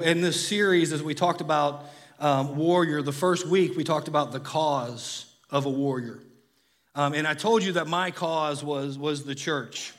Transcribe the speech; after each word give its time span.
In 0.00 0.20
this 0.20 0.46
series, 0.46 0.92
as 0.92 1.02
we 1.02 1.12
talked 1.12 1.40
about 1.40 1.86
um, 2.20 2.56
warrior, 2.56 3.02
the 3.02 3.10
first 3.10 3.48
week 3.48 3.76
we 3.76 3.82
talked 3.82 4.06
about 4.06 4.30
the 4.30 4.38
cause 4.38 5.26
of 5.50 5.66
a 5.66 5.70
warrior. 5.70 6.20
Um, 6.94 7.14
and 7.14 7.26
I 7.26 7.34
told 7.34 7.64
you 7.64 7.72
that 7.72 7.88
my 7.88 8.12
cause 8.12 8.62
was, 8.62 8.96
was 8.96 9.24
the 9.24 9.34
church. 9.34 9.92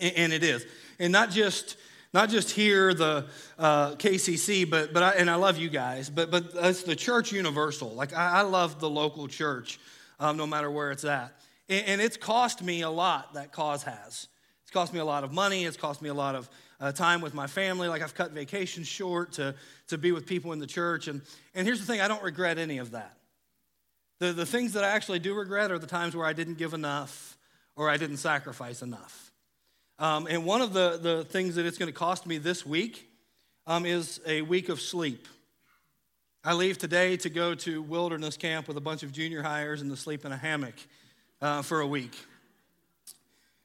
And, 0.00 0.14
and 0.16 0.32
it 0.32 0.42
is. 0.42 0.64
And 0.98 1.12
not 1.12 1.30
just, 1.30 1.76
not 2.14 2.30
just 2.30 2.50
here, 2.52 2.94
the 2.94 3.26
uh, 3.58 3.90
KCC, 3.96 4.70
but, 4.70 4.94
but 4.94 5.02
I, 5.02 5.10
and 5.10 5.28
I 5.28 5.34
love 5.34 5.58
you 5.58 5.68
guys, 5.68 6.08
but, 6.08 6.30
but 6.30 6.52
it's 6.54 6.84
the 6.84 6.96
church 6.96 7.30
universal. 7.30 7.90
Like, 7.90 8.16
I, 8.16 8.38
I 8.38 8.40
love 8.40 8.80
the 8.80 8.88
local 8.88 9.28
church, 9.28 9.78
um, 10.18 10.38
no 10.38 10.46
matter 10.46 10.70
where 10.70 10.92
it's 10.92 11.04
at. 11.04 11.34
And, 11.68 11.84
and 11.86 12.00
it's 12.00 12.16
cost 12.16 12.62
me 12.62 12.80
a 12.80 12.90
lot, 12.90 13.34
that 13.34 13.52
cause 13.52 13.82
has. 13.82 14.28
It's 14.62 14.70
cost 14.70 14.94
me 14.94 14.98
a 14.98 15.04
lot 15.04 15.24
of 15.24 15.32
money, 15.34 15.66
it's 15.66 15.76
cost 15.76 16.00
me 16.00 16.08
a 16.08 16.14
lot 16.14 16.34
of 16.36 16.48
uh, 16.80 16.92
time 16.92 17.20
with 17.20 17.34
my 17.34 17.46
family. 17.46 17.88
Like 17.88 18.02
I've 18.02 18.14
cut 18.14 18.32
vacations 18.32 18.86
short 18.86 19.32
to, 19.32 19.54
to 19.88 19.98
be 19.98 20.12
with 20.12 20.26
people 20.26 20.52
in 20.52 20.58
the 20.58 20.66
church. 20.66 21.08
And, 21.08 21.20
and 21.54 21.66
here's 21.66 21.80
the 21.80 21.86
thing 21.86 22.00
I 22.00 22.08
don't 22.08 22.22
regret 22.22 22.58
any 22.58 22.78
of 22.78 22.92
that. 22.92 23.16
The, 24.18 24.32
the 24.32 24.46
things 24.46 24.72
that 24.74 24.84
I 24.84 24.88
actually 24.88 25.18
do 25.18 25.34
regret 25.34 25.70
are 25.70 25.78
the 25.78 25.86
times 25.86 26.14
where 26.14 26.26
I 26.26 26.32
didn't 26.32 26.58
give 26.58 26.74
enough 26.74 27.38
or 27.76 27.88
I 27.88 27.96
didn't 27.96 28.18
sacrifice 28.18 28.82
enough. 28.82 29.32
Um, 29.98 30.26
and 30.26 30.44
one 30.44 30.62
of 30.62 30.72
the, 30.72 30.98
the 31.00 31.24
things 31.24 31.56
that 31.56 31.66
it's 31.66 31.78
going 31.78 31.92
to 31.92 31.98
cost 31.98 32.26
me 32.26 32.38
this 32.38 32.64
week 32.64 33.06
um, 33.66 33.84
is 33.84 34.20
a 34.26 34.42
week 34.42 34.68
of 34.68 34.80
sleep. 34.80 35.28
I 36.42 36.54
leave 36.54 36.78
today 36.78 37.18
to 37.18 37.28
go 37.28 37.54
to 37.54 37.82
wilderness 37.82 38.38
camp 38.38 38.66
with 38.66 38.78
a 38.78 38.80
bunch 38.80 39.02
of 39.02 39.12
junior 39.12 39.42
hires 39.42 39.82
and 39.82 39.90
to 39.90 39.96
sleep 39.96 40.24
in 40.24 40.32
a 40.32 40.36
hammock 40.38 40.74
uh, 41.42 41.60
for 41.60 41.80
a 41.80 41.86
week. 41.86 42.16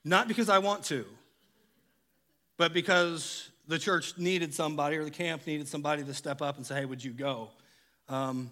Not 0.04 0.28
because 0.28 0.50
I 0.50 0.60
want 0.60 0.84
to, 0.86 1.06
but 2.58 2.74
because 2.74 3.50
the 3.68 3.80
church 3.80 4.18
needed 4.18 4.54
somebody 4.54 4.98
or 4.98 5.04
the 5.04 5.12
camp 5.12 5.46
needed 5.48 5.68
somebody 5.68 6.04
to 6.04 6.14
step 6.14 6.42
up 6.42 6.58
and 6.58 6.66
say, 6.66 6.76
hey, 6.76 6.86
would 6.86 7.04
you 7.04 7.12
go? 7.12 7.50
Um, 8.10 8.52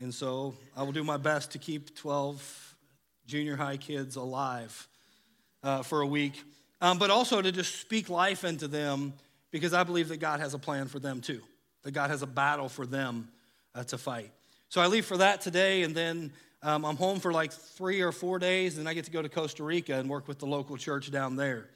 and 0.00 0.12
so 0.12 0.54
I 0.76 0.82
will 0.82 0.92
do 0.92 1.04
my 1.04 1.16
best 1.16 1.52
to 1.52 1.58
keep 1.58 1.94
12 1.96 2.74
junior 3.26 3.56
high 3.56 3.76
kids 3.76 4.16
alive 4.16 4.88
uh, 5.62 5.82
for 5.82 6.00
a 6.00 6.06
week, 6.06 6.42
um, 6.80 6.98
but 6.98 7.10
also 7.10 7.42
to 7.42 7.52
just 7.52 7.80
speak 7.80 8.08
life 8.08 8.44
into 8.44 8.68
them 8.68 9.12
because 9.50 9.72
I 9.72 9.84
believe 9.84 10.08
that 10.08 10.18
God 10.18 10.40
has 10.40 10.54
a 10.54 10.58
plan 10.58 10.88
for 10.88 10.98
them 10.98 11.20
too, 11.20 11.40
that 11.82 11.92
God 11.92 12.10
has 12.10 12.22
a 12.22 12.26
battle 12.26 12.68
for 12.68 12.86
them 12.86 13.28
uh, 13.74 13.84
to 13.84 13.98
fight. 13.98 14.30
So 14.68 14.80
I 14.80 14.86
leave 14.86 15.04
for 15.04 15.16
that 15.18 15.40
today, 15.40 15.82
and 15.82 15.94
then 15.94 16.32
um, 16.62 16.84
I'm 16.84 16.96
home 16.96 17.20
for 17.20 17.32
like 17.32 17.52
three 17.52 18.00
or 18.00 18.12
four 18.12 18.38
days, 18.38 18.78
and 18.78 18.88
I 18.88 18.94
get 18.94 19.04
to 19.04 19.10
go 19.10 19.22
to 19.22 19.28
Costa 19.28 19.62
Rica 19.62 19.94
and 19.94 20.08
work 20.08 20.28
with 20.28 20.38
the 20.38 20.46
local 20.46 20.76
church 20.76 21.10
down 21.10 21.36
there 21.36 21.68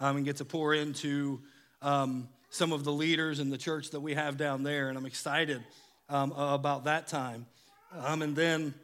um, 0.00 0.16
and 0.16 0.24
get 0.24 0.36
to 0.36 0.44
pour 0.44 0.74
into 0.74 1.40
um, 1.82 2.28
some 2.50 2.72
of 2.72 2.84
the 2.84 2.92
leaders 2.92 3.40
in 3.40 3.50
the 3.50 3.58
church 3.58 3.90
that 3.90 4.00
we 4.00 4.14
have 4.14 4.36
down 4.36 4.62
there. 4.62 4.88
And 4.88 4.98
I'm 4.98 5.06
excited 5.06 5.62
um, 6.08 6.32
about 6.32 6.84
that 6.84 7.06
time. 7.06 7.46
Um, 7.92 8.22
and 8.22 8.36
then 8.36 8.74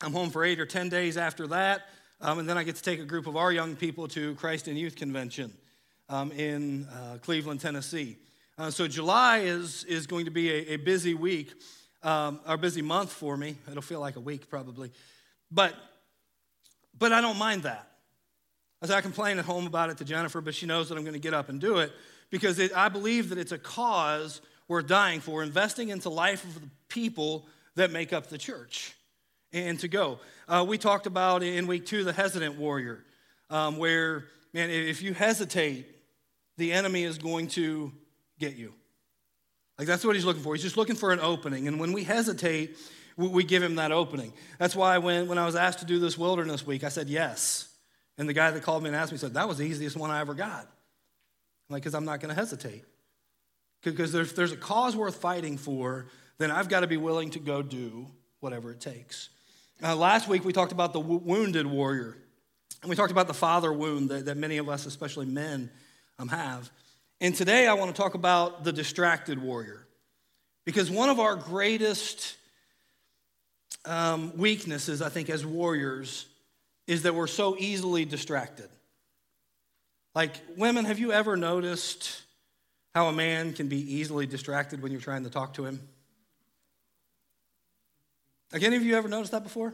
I'm 0.00 0.12
home 0.12 0.30
for 0.30 0.44
eight 0.44 0.60
or 0.60 0.66
10 0.66 0.88
days 0.88 1.16
after 1.16 1.46
that. 1.48 1.82
Um, 2.20 2.38
and 2.38 2.48
then 2.48 2.58
I 2.58 2.64
get 2.64 2.76
to 2.76 2.82
take 2.82 3.00
a 3.00 3.04
group 3.04 3.26
of 3.26 3.36
our 3.36 3.52
young 3.52 3.76
people 3.76 4.08
to 4.08 4.34
Christ 4.34 4.68
and 4.68 4.78
Youth 4.78 4.96
Convention 4.96 5.52
um, 6.08 6.32
in 6.32 6.86
uh, 6.86 7.18
Cleveland, 7.22 7.60
Tennessee. 7.60 8.16
Uh, 8.58 8.70
so 8.70 8.86
July 8.86 9.38
is, 9.38 9.84
is 9.84 10.06
going 10.06 10.26
to 10.26 10.30
be 10.30 10.50
a, 10.50 10.74
a 10.74 10.76
busy 10.76 11.14
week, 11.14 11.52
or 12.02 12.56
busy 12.58 12.82
month 12.82 13.12
for 13.12 13.36
me. 13.36 13.56
It'll 13.70 13.82
feel 13.82 14.00
like 14.00 14.16
a 14.16 14.20
week 14.20 14.50
probably. 14.50 14.90
But, 15.50 15.74
but 16.98 17.12
I 17.12 17.20
don't 17.20 17.38
mind 17.38 17.62
that. 17.62 17.89
I 18.88 19.00
complain 19.00 19.38
at 19.38 19.44
home 19.44 19.66
about 19.66 19.90
it 19.90 19.98
to 19.98 20.04
Jennifer, 20.04 20.40
but 20.40 20.54
she 20.54 20.64
knows 20.64 20.88
that 20.88 20.96
I'm 20.96 21.02
going 21.02 21.14
to 21.14 21.20
get 21.20 21.34
up 21.34 21.48
and 21.48 21.60
do 21.60 21.78
it 21.78 21.92
because 22.30 22.58
it, 22.58 22.74
I 22.74 22.88
believe 22.88 23.28
that 23.28 23.38
it's 23.38 23.52
a 23.52 23.58
cause 23.58 24.40
worth 24.68 24.86
dying 24.86 25.20
for, 25.20 25.42
investing 25.42 25.88
into 25.88 26.08
life 26.08 26.44
of 26.44 26.54
the 26.54 26.68
people 26.88 27.46
that 27.74 27.90
make 27.90 28.12
up 28.12 28.28
the 28.28 28.38
church 28.38 28.94
and 29.52 29.78
to 29.80 29.88
go. 29.88 30.20
Uh, 30.48 30.64
we 30.66 30.78
talked 30.78 31.06
about 31.06 31.42
in 31.42 31.66
week 31.66 31.84
two 31.86 32.04
the 32.04 32.12
hesitant 32.12 32.56
warrior, 32.56 33.04
um, 33.50 33.76
where, 33.76 34.24
man, 34.54 34.70
if 34.70 35.02
you 35.02 35.12
hesitate, 35.12 35.86
the 36.56 36.72
enemy 36.72 37.04
is 37.04 37.18
going 37.18 37.48
to 37.48 37.92
get 38.38 38.56
you. 38.56 38.72
Like 39.78 39.86
that's 39.86 40.04
what 40.04 40.14
he's 40.14 40.24
looking 40.24 40.42
for. 40.42 40.54
He's 40.54 40.62
just 40.62 40.76
looking 40.76 40.96
for 40.96 41.12
an 41.12 41.20
opening. 41.20 41.66
And 41.66 41.80
when 41.80 41.92
we 41.92 42.04
hesitate, 42.04 42.76
we, 43.16 43.28
we 43.28 43.44
give 43.44 43.62
him 43.62 43.76
that 43.76 43.92
opening. 43.92 44.32
That's 44.58 44.76
why 44.76 44.98
when, 44.98 45.26
when 45.26 45.38
I 45.38 45.46
was 45.46 45.56
asked 45.56 45.80
to 45.80 45.84
do 45.86 45.98
this 45.98 46.16
wilderness 46.18 46.66
week, 46.66 46.84
I 46.84 46.90
said 46.90 47.08
yes. 47.08 47.69
And 48.20 48.28
the 48.28 48.34
guy 48.34 48.50
that 48.50 48.62
called 48.62 48.82
me 48.82 48.88
and 48.88 48.96
asked 48.96 49.12
me 49.12 49.18
said, 49.18 49.32
That 49.32 49.48
was 49.48 49.56
the 49.56 49.64
easiest 49.64 49.96
one 49.96 50.10
I 50.10 50.20
ever 50.20 50.34
got. 50.34 50.60
I'm 50.60 51.70
like, 51.70 51.82
because 51.82 51.94
I'm 51.94 52.04
not 52.04 52.20
going 52.20 52.28
to 52.28 52.38
hesitate. 52.38 52.84
Because 53.82 54.14
if 54.14 54.36
there's 54.36 54.52
a 54.52 54.58
cause 54.58 54.94
worth 54.94 55.16
fighting 55.16 55.56
for, 55.56 56.04
then 56.36 56.50
I've 56.50 56.68
got 56.68 56.80
to 56.80 56.86
be 56.86 56.98
willing 56.98 57.30
to 57.30 57.38
go 57.38 57.62
do 57.62 58.06
whatever 58.40 58.72
it 58.72 58.80
takes. 58.80 59.30
Uh, 59.82 59.96
last 59.96 60.28
week, 60.28 60.44
we 60.44 60.52
talked 60.52 60.70
about 60.70 60.92
the 60.92 61.00
w- 61.00 61.22
wounded 61.24 61.66
warrior. 61.66 62.18
And 62.82 62.90
we 62.90 62.94
talked 62.94 63.10
about 63.10 63.26
the 63.26 63.32
father 63.32 63.72
wound 63.72 64.10
that, 64.10 64.26
that 64.26 64.36
many 64.36 64.58
of 64.58 64.68
us, 64.68 64.84
especially 64.84 65.24
men, 65.24 65.70
um, 66.18 66.28
have. 66.28 66.70
And 67.22 67.34
today, 67.34 67.66
I 67.66 67.72
want 67.72 67.96
to 67.96 68.02
talk 68.02 68.12
about 68.12 68.64
the 68.64 68.72
distracted 68.72 69.40
warrior. 69.40 69.86
Because 70.66 70.90
one 70.90 71.08
of 71.08 71.18
our 71.18 71.36
greatest 71.36 72.36
um, 73.86 74.36
weaknesses, 74.36 75.00
I 75.00 75.08
think, 75.08 75.30
as 75.30 75.46
warriors 75.46 76.26
is 76.90 77.02
that 77.02 77.14
we're 77.14 77.28
so 77.28 77.54
easily 77.56 78.04
distracted. 78.04 78.68
Like, 80.12 80.32
women, 80.56 80.86
have 80.86 80.98
you 80.98 81.12
ever 81.12 81.36
noticed 81.36 82.22
how 82.96 83.06
a 83.06 83.12
man 83.12 83.52
can 83.52 83.68
be 83.68 83.94
easily 83.94 84.26
distracted 84.26 84.82
when 84.82 84.90
you're 84.90 85.00
trying 85.00 85.22
to 85.22 85.30
talk 85.30 85.54
to 85.54 85.64
him? 85.64 85.80
Like, 88.52 88.64
any 88.64 88.74
of 88.74 88.82
you 88.82 88.96
ever 88.96 89.06
noticed 89.06 89.30
that 89.30 89.44
before? 89.44 89.72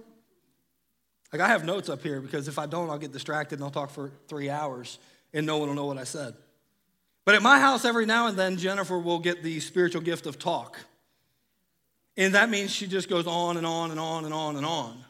Like, 1.33 1.41
I 1.41 1.49
have 1.49 1.65
notes 1.65 1.89
up 1.89 2.03
here 2.03 2.21
because 2.21 2.49
if 2.49 2.59
I 2.59 2.67
don't, 2.67 2.91
I'll 2.91 2.99
get 2.99 3.13
distracted 3.13 3.55
and 3.55 3.65
I'll 3.65 3.71
talk 3.71 3.89
for 3.89 4.13
three 4.29 4.51
hours 4.51 4.99
and 5.33 5.47
no 5.47 5.57
one 5.57 5.69
will 5.69 5.75
know 5.75 5.87
what 5.87 5.97
I 5.97 6.05
said. 6.05 6.35
But 7.25 7.35
at 7.35 7.41
my 7.41 7.59
house, 7.59 7.87
every 7.87 8.05
now 8.05 8.27
and 8.27 8.39
then, 8.39 8.59
Jennifer 8.59 8.99
will 8.99 9.21
get 9.21 9.43
the 9.43 9.59
spiritual 9.61 10.03
gift 10.03 10.27
of 10.27 10.39
talk. 10.39 10.79
And 12.15 12.35
that 12.35 12.51
means 12.51 12.73
she 12.73 12.87
just 12.87 13.09
goes 13.09 13.27
on 13.27 13.57
and 13.57 13.67
on 13.67 13.91
and 13.91 13.99
on 13.99 14.27
and 14.27 14.35
on 14.35 14.57
and 14.57 14.67
on. 14.67 15.03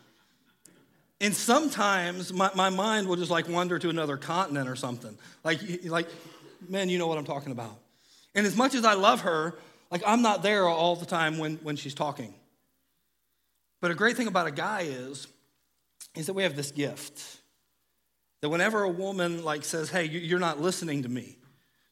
And 1.20 1.34
sometimes 1.34 2.32
my, 2.32 2.50
my 2.54 2.68
mind 2.68 3.08
will 3.08 3.16
just 3.16 3.30
like 3.30 3.48
wander 3.48 3.78
to 3.78 3.88
another 3.88 4.16
continent 4.16 4.68
or 4.68 4.76
something. 4.76 5.16
Like, 5.44 5.60
like, 5.84 6.08
man, 6.68 6.88
you 6.88 6.98
know 6.98 7.06
what 7.06 7.18
I'm 7.18 7.24
talking 7.24 7.52
about. 7.52 7.74
And 8.34 8.46
as 8.46 8.56
much 8.56 8.74
as 8.74 8.84
I 8.84 8.94
love 8.94 9.22
her, 9.22 9.54
like 9.90 10.02
I'm 10.06 10.22
not 10.22 10.42
there 10.42 10.68
all 10.68 10.96
the 10.96 11.06
time 11.06 11.38
when, 11.38 11.56
when 11.56 11.76
she's 11.76 11.94
talking. 11.94 12.34
But 13.80 13.90
a 13.90 13.94
great 13.94 14.16
thing 14.16 14.26
about 14.26 14.46
a 14.46 14.50
guy 14.50 14.82
is, 14.82 15.26
is 16.14 16.26
that 16.26 16.34
we 16.34 16.42
have 16.42 16.56
this 16.56 16.70
gift. 16.70 17.40
That 18.42 18.50
whenever 18.50 18.82
a 18.82 18.90
woman 18.90 19.42
like 19.42 19.64
says, 19.64 19.88
hey, 19.88 20.04
you're 20.04 20.38
not 20.38 20.60
listening 20.60 21.04
to 21.04 21.08
me, 21.08 21.36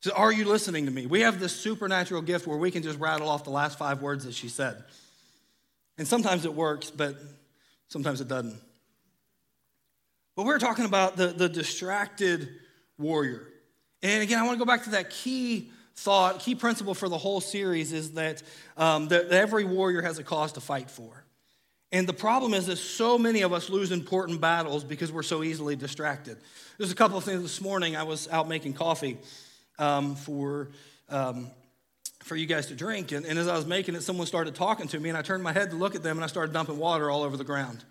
so 0.04 0.12
are 0.14 0.30
you 0.30 0.44
listening 0.44 0.84
to 0.84 0.90
me? 0.90 1.06
We 1.06 1.22
have 1.22 1.40
this 1.40 1.56
supernatural 1.56 2.20
gift 2.20 2.46
where 2.46 2.58
we 2.58 2.70
can 2.70 2.82
just 2.82 2.98
rattle 2.98 3.26
off 3.26 3.44
the 3.44 3.50
last 3.50 3.78
five 3.78 4.02
words 4.02 4.26
that 4.26 4.34
she 4.34 4.50
said. 4.50 4.84
And 5.96 6.06
sometimes 6.06 6.44
it 6.44 6.52
works, 6.52 6.90
but 6.90 7.16
sometimes 7.88 8.20
it 8.20 8.28
doesn't. 8.28 8.60
But 10.36 10.46
we're 10.46 10.58
talking 10.58 10.84
about 10.84 11.16
the, 11.16 11.28
the 11.28 11.48
distracted 11.48 12.48
warrior. 12.98 13.46
And 14.02 14.22
again, 14.22 14.38
I 14.38 14.42
want 14.42 14.58
to 14.58 14.58
go 14.58 14.66
back 14.66 14.84
to 14.84 14.90
that 14.90 15.10
key 15.10 15.70
thought, 15.96 16.40
key 16.40 16.54
principle 16.54 16.94
for 16.94 17.08
the 17.08 17.18
whole 17.18 17.40
series 17.40 17.92
is 17.92 18.12
that, 18.12 18.42
um, 18.76 19.08
that 19.08 19.28
every 19.30 19.64
warrior 19.64 20.02
has 20.02 20.18
a 20.18 20.24
cause 20.24 20.52
to 20.52 20.60
fight 20.60 20.90
for. 20.90 21.24
And 21.92 22.08
the 22.08 22.12
problem 22.12 22.54
is 22.54 22.66
that 22.66 22.76
so 22.76 23.16
many 23.16 23.42
of 23.42 23.52
us 23.52 23.70
lose 23.70 23.92
important 23.92 24.40
battles 24.40 24.82
because 24.82 25.12
we're 25.12 25.22
so 25.22 25.44
easily 25.44 25.76
distracted. 25.76 26.36
There's 26.76 26.90
a 26.90 26.96
couple 26.96 27.16
of 27.16 27.22
things 27.22 27.42
this 27.42 27.60
morning. 27.60 27.94
I 27.94 28.02
was 28.02 28.28
out 28.28 28.48
making 28.48 28.72
coffee 28.72 29.16
um, 29.78 30.16
for, 30.16 30.70
um, 31.08 31.52
for 32.24 32.34
you 32.34 32.46
guys 32.46 32.66
to 32.66 32.74
drink. 32.74 33.12
And, 33.12 33.24
and 33.24 33.38
as 33.38 33.46
I 33.46 33.56
was 33.56 33.64
making 33.64 33.94
it, 33.94 34.02
someone 34.02 34.26
started 34.26 34.56
talking 34.56 34.88
to 34.88 34.98
me, 34.98 35.08
and 35.08 35.16
I 35.16 35.22
turned 35.22 35.44
my 35.44 35.52
head 35.52 35.70
to 35.70 35.76
look 35.76 35.94
at 35.94 36.02
them, 36.02 36.16
and 36.16 36.24
I 36.24 36.26
started 36.26 36.52
dumping 36.52 36.78
water 36.78 37.08
all 37.10 37.22
over 37.22 37.36
the 37.36 37.44
ground. 37.44 37.84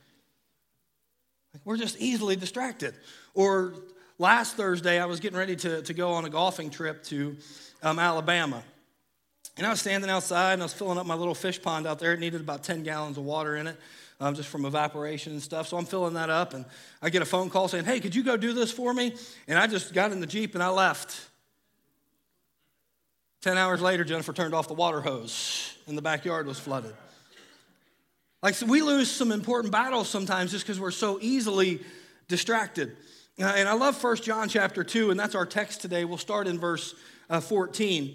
We're 1.66 1.78
just 1.78 2.00
easily 2.00 2.36
distracted. 2.36 2.94
Or 3.34 3.74
last 4.18 4.58
Thursday, 4.58 5.00
I 5.00 5.06
was 5.06 5.20
getting 5.20 5.38
ready 5.38 5.56
to, 5.58 5.82
to 5.82 5.94
go 5.94 6.12
on 6.12 6.26
a 6.26 6.30
golfing 6.30 6.70
trip 6.70 7.04
to 7.06 7.38
um, 7.82 8.00
Alabama. 8.00 8.64
And 9.58 9.68
I 9.68 9.70
was 9.70 9.82
standing 9.82 10.10
outside 10.10 10.54
and 10.54 10.62
I 10.62 10.66
was 10.66 10.74
filling 10.74 10.98
up 10.98 11.06
my 11.06 11.16
little 11.16 11.36
fish 11.36 11.62
pond 11.62 11.86
out 11.86 12.00
there. 12.00 12.14
It 12.14 12.20
needed 12.20 12.42
about 12.42 12.64
10 12.64 12.84
gallons 12.84 13.18
of 13.18 13.24
water 13.24 13.56
in 13.56 13.68
it 13.68 13.78
um, 14.20 14.36
just 14.36 14.50
from 14.50 14.66
evaporation 14.66 15.34
and 15.34 15.42
stuff. 15.42 15.68
So 15.68 15.78
I'm 15.78 15.86
filling 15.86 16.14
that 16.16 16.30
up 16.30 16.54
and 16.54 16.66
I 17.02 17.10
get 17.10 17.22
a 17.22 17.26
phone 17.26 17.50
call 17.50 17.68
saying, 17.68 17.86
Hey, 17.86 18.00
could 18.00 18.16
you 18.16 18.24
go 18.24 18.38
do 18.38 18.54
this 18.54 18.72
for 18.72 18.94
me? 18.94 19.14
And 19.48 19.60
I 19.60 19.68
just 19.68 19.94
got 19.94 20.12
in 20.12 20.20
the 20.20 20.28
Jeep 20.28 20.56
and 20.56 20.64
I 20.64 20.70
left. 20.70 21.30
10 23.42 23.58
hours 23.58 23.82
later, 23.82 24.06
Jennifer 24.06 24.32
turned 24.32 24.54
off 24.54 24.68
the 24.68 24.74
water 24.74 25.02
hose 25.02 25.78
and 25.88 25.98
the 25.98 26.02
backyard 26.02 26.48
was 26.48 26.58
flooded. 26.58 26.94
Like, 28.44 28.56
so 28.56 28.66
we 28.66 28.82
lose 28.82 29.10
some 29.10 29.32
important 29.32 29.72
battles 29.72 30.10
sometimes 30.10 30.52
just 30.52 30.66
because 30.66 30.78
we're 30.78 30.92
so 30.92 31.18
easily 31.22 31.80
distracted. 32.28 32.98
And 33.38 33.70
I 33.70 33.74
love 33.74 34.04
1 34.04 34.18
John 34.18 34.50
chapter 34.50 34.84
2, 34.84 35.12
and 35.12 35.20
that's 35.20 35.34
our 35.34 35.46
text 35.46 35.80
today. 35.80 36.04
We'll 36.04 36.18
start 36.18 36.46
in 36.46 36.60
verse 36.60 36.94
uh, 37.30 37.40
14. 37.40 38.14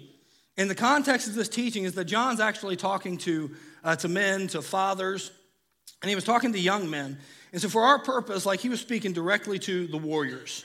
And 0.55 0.69
the 0.69 0.75
context 0.75 1.27
of 1.27 1.33
this 1.33 1.49
teaching 1.49 1.83
is 1.83 1.95
that 1.95 2.05
John's 2.05 2.39
actually 2.39 2.75
talking 2.75 3.17
to, 3.19 3.55
uh, 3.83 3.95
to 3.95 4.07
men, 4.07 4.47
to 4.49 4.61
fathers, 4.61 5.31
and 6.03 6.09
he 6.09 6.15
was 6.15 6.25
talking 6.25 6.53
to 6.53 6.59
young 6.59 6.91
men. 6.91 7.17
And 7.51 7.59
so, 7.59 7.67
for 7.67 7.81
our 7.81 7.97
purpose, 7.97 8.45
like 8.45 8.59
he 8.59 8.69
was 8.69 8.79
speaking 8.79 9.13
directly 9.13 9.57
to 9.59 9.87
the 9.87 9.97
warriors. 9.97 10.63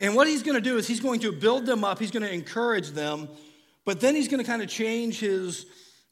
And 0.00 0.14
what 0.14 0.28
he's 0.28 0.42
going 0.42 0.56
to 0.56 0.60
do 0.60 0.76
is 0.76 0.86
he's 0.86 1.00
going 1.00 1.20
to 1.20 1.32
build 1.32 1.64
them 1.64 1.82
up, 1.82 1.98
he's 1.98 2.10
going 2.10 2.24
to 2.24 2.32
encourage 2.32 2.90
them, 2.90 3.28
but 3.86 4.00
then 4.00 4.14
he's 4.14 4.28
going 4.28 4.44
to 4.44 4.46
kind 4.48 4.60
of 4.60 4.68
change 4.68 5.18
his, 5.18 5.64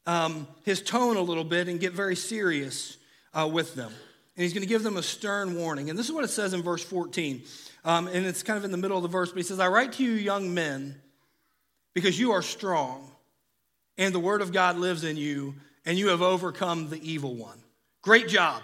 um, 0.07 0.47
his 0.63 0.81
tone 0.81 1.17
a 1.17 1.21
little 1.21 1.43
bit 1.43 1.67
and 1.67 1.79
get 1.79 1.93
very 1.93 2.15
serious 2.15 2.97
uh, 3.33 3.47
with 3.47 3.75
them. 3.75 3.91
And 4.35 4.43
he's 4.43 4.53
going 4.53 4.63
to 4.63 4.69
give 4.69 4.81
them 4.81 4.97
a 4.97 5.03
stern 5.03 5.55
warning. 5.55 5.89
And 5.89 5.99
this 5.99 6.07
is 6.07 6.11
what 6.11 6.23
it 6.23 6.29
says 6.29 6.53
in 6.53 6.63
verse 6.63 6.83
14. 6.83 7.43
Um, 7.83 8.07
and 8.07 8.25
it's 8.25 8.41
kind 8.41 8.57
of 8.57 8.65
in 8.65 8.71
the 8.71 8.77
middle 8.77 8.97
of 8.97 9.03
the 9.03 9.09
verse, 9.09 9.29
but 9.29 9.37
he 9.37 9.43
says, 9.43 9.59
I 9.59 9.67
write 9.67 9.93
to 9.93 10.03
you, 10.03 10.11
young 10.11 10.53
men, 10.53 10.99
because 11.93 12.19
you 12.19 12.31
are 12.31 12.41
strong, 12.41 13.11
and 13.97 14.13
the 14.13 14.19
word 14.19 14.41
of 14.41 14.51
God 14.51 14.77
lives 14.77 15.03
in 15.03 15.17
you, 15.17 15.55
and 15.85 15.97
you 15.97 16.09
have 16.09 16.21
overcome 16.21 16.89
the 16.89 16.99
evil 17.01 17.35
one. 17.35 17.57
Great 18.01 18.27
job. 18.27 18.61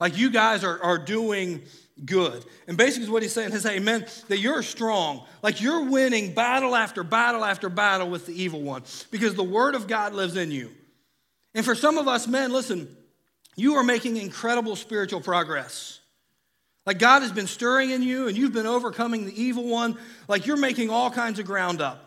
Like 0.00 0.16
you 0.16 0.30
guys 0.30 0.64
are, 0.64 0.80
are 0.82 0.98
doing 0.98 1.62
good. 2.04 2.44
And 2.66 2.76
basically, 2.76 3.08
what 3.08 3.22
he's 3.22 3.32
saying 3.32 3.52
is, 3.52 3.64
hey, 3.64 3.78
that 3.78 4.38
you're 4.38 4.62
strong. 4.62 5.24
Like 5.42 5.60
you're 5.60 5.84
winning 5.84 6.34
battle 6.34 6.74
after 6.74 7.02
battle 7.02 7.44
after 7.44 7.68
battle 7.68 8.08
with 8.08 8.26
the 8.26 8.42
evil 8.42 8.62
one 8.62 8.82
because 9.10 9.34
the 9.34 9.44
word 9.44 9.74
of 9.74 9.86
God 9.86 10.12
lives 10.12 10.36
in 10.36 10.50
you. 10.50 10.70
And 11.54 11.64
for 11.64 11.74
some 11.74 11.98
of 11.98 12.08
us 12.08 12.26
men, 12.26 12.52
listen, 12.52 12.94
you 13.56 13.74
are 13.74 13.84
making 13.84 14.16
incredible 14.16 14.76
spiritual 14.76 15.20
progress. 15.20 16.00
Like 16.86 16.98
God 16.98 17.22
has 17.22 17.32
been 17.32 17.46
stirring 17.46 17.90
in 17.90 18.02
you 18.02 18.28
and 18.28 18.36
you've 18.36 18.52
been 18.52 18.66
overcoming 18.66 19.26
the 19.26 19.42
evil 19.42 19.66
one. 19.66 19.98
Like 20.26 20.46
you're 20.46 20.56
making 20.56 20.90
all 20.90 21.10
kinds 21.10 21.38
of 21.38 21.46
ground 21.46 21.80
up. 21.80 22.04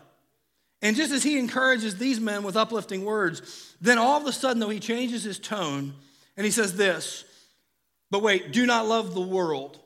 And 0.80 0.96
just 0.96 1.12
as 1.12 1.22
he 1.22 1.38
encourages 1.38 1.96
these 1.96 2.18
men 2.18 2.42
with 2.42 2.56
uplifting 2.56 3.04
words, 3.04 3.74
then 3.80 3.98
all 3.98 4.20
of 4.20 4.26
a 4.26 4.32
sudden, 4.32 4.58
though, 4.58 4.68
he 4.68 4.80
changes 4.80 5.22
his 5.22 5.38
tone 5.38 5.94
and 6.36 6.44
he 6.44 6.50
says 6.50 6.76
this 6.76 7.24
But 8.10 8.22
wait, 8.22 8.52
do 8.52 8.66
not 8.66 8.86
love 8.86 9.14
the 9.14 9.20
world 9.20 9.78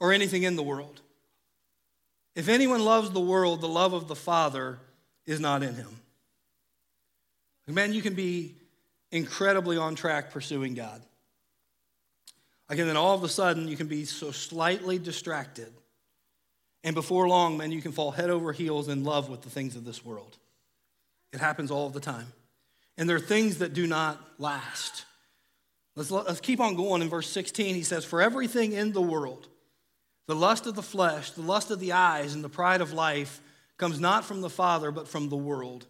or 0.00 0.12
anything 0.12 0.42
in 0.42 0.56
the 0.56 0.62
world. 0.62 1.00
If 2.34 2.48
anyone 2.48 2.84
loves 2.84 3.10
the 3.10 3.20
world, 3.20 3.60
the 3.60 3.68
love 3.68 3.92
of 3.92 4.08
the 4.08 4.16
Father 4.16 4.78
is 5.26 5.38
not 5.38 5.62
in 5.62 5.74
him. 5.74 6.00
Man, 7.66 7.92
you 7.92 8.02
can 8.02 8.14
be 8.14 8.54
incredibly 9.12 9.76
on 9.76 9.94
track 9.94 10.32
pursuing 10.32 10.74
God. 10.74 11.02
Again, 12.68 12.86
then 12.86 12.96
all 12.96 13.14
of 13.14 13.22
a 13.22 13.28
sudden 13.28 13.68
you 13.68 13.76
can 13.76 13.86
be 13.86 14.04
so 14.04 14.30
slightly 14.30 14.98
distracted. 14.98 15.72
And 16.82 16.94
before 16.94 17.28
long, 17.28 17.56
man, 17.56 17.72
you 17.72 17.82
can 17.82 17.92
fall 17.92 18.10
head 18.10 18.30
over 18.30 18.52
heels 18.52 18.88
in 18.88 19.04
love 19.04 19.28
with 19.28 19.42
the 19.42 19.50
things 19.50 19.76
of 19.76 19.84
this 19.84 20.04
world. 20.04 20.38
It 21.32 21.40
happens 21.40 21.70
all 21.70 21.90
the 21.90 22.00
time. 22.00 22.26
And 22.96 23.08
there 23.08 23.16
are 23.16 23.20
things 23.20 23.58
that 23.58 23.72
do 23.72 23.86
not 23.86 24.20
last. 24.38 25.04
Let's, 25.96 26.10
let's 26.10 26.40
keep 26.40 26.60
on 26.60 26.76
going. 26.76 27.02
In 27.02 27.08
verse 27.08 27.28
16, 27.28 27.74
he 27.74 27.82
says, 27.82 28.04
For 28.04 28.22
everything 28.22 28.72
in 28.72 28.92
the 28.92 29.02
world, 29.02 29.48
the 30.30 30.36
lust 30.36 30.68
of 30.68 30.76
the 30.76 30.82
flesh, 30.82 31.32
the 31.32 31.42
lust 31.42 31.72
of 31.72 31.80
the 31.80 31.90
eyes, 31.90 32.36
and 32.36 32.44
the 32.44 32.48
pride 32.48 32.80
of 32.80 32.92
life 32.92 33.40
comes 33.78 33.98
not 33.98 34.24
from 34.24 34.42
the 34.42 34.48
Father, 34.48 34.92
but 34.92 35.08
from 35.08 35.28
the 35.28 35.36
world. 35.36 35.86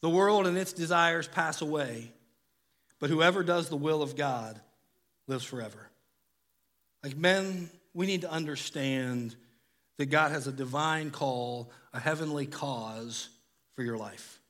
The 0.00 0.08
world 0.08 0.46
and 0.46 0.56
its 0.56 0.72
desires 0.72 1.28
pass 1.28 1.60
away, 1.60 2.10
but 2.98 3.10
whoever 3.10 3.42
does 3.42 3.68
the 3.68 3.76
will 3.76 4.00
of 4.00 4.16
God 4.16 4.58
lives 5.26 5.44
forever. 5.44 5.90
Like 7.04 7.18
men, 7.18 7.68
we 7.92 8.06
need 8.06 8.22
to 8.22 8.30
understand 8.30 9.36
that 9.98 10.06
God 10.06 10.30
has 10.30 10.46
a 10.46 10.52
divine 10.52 11.10
call, 11.10 11.70
a 11.92 12.00
heavenly 12.00 12.46
cause 12.46 13.28
for 13.74 13.82
your 13.82 13.98
life. 13.98 14.40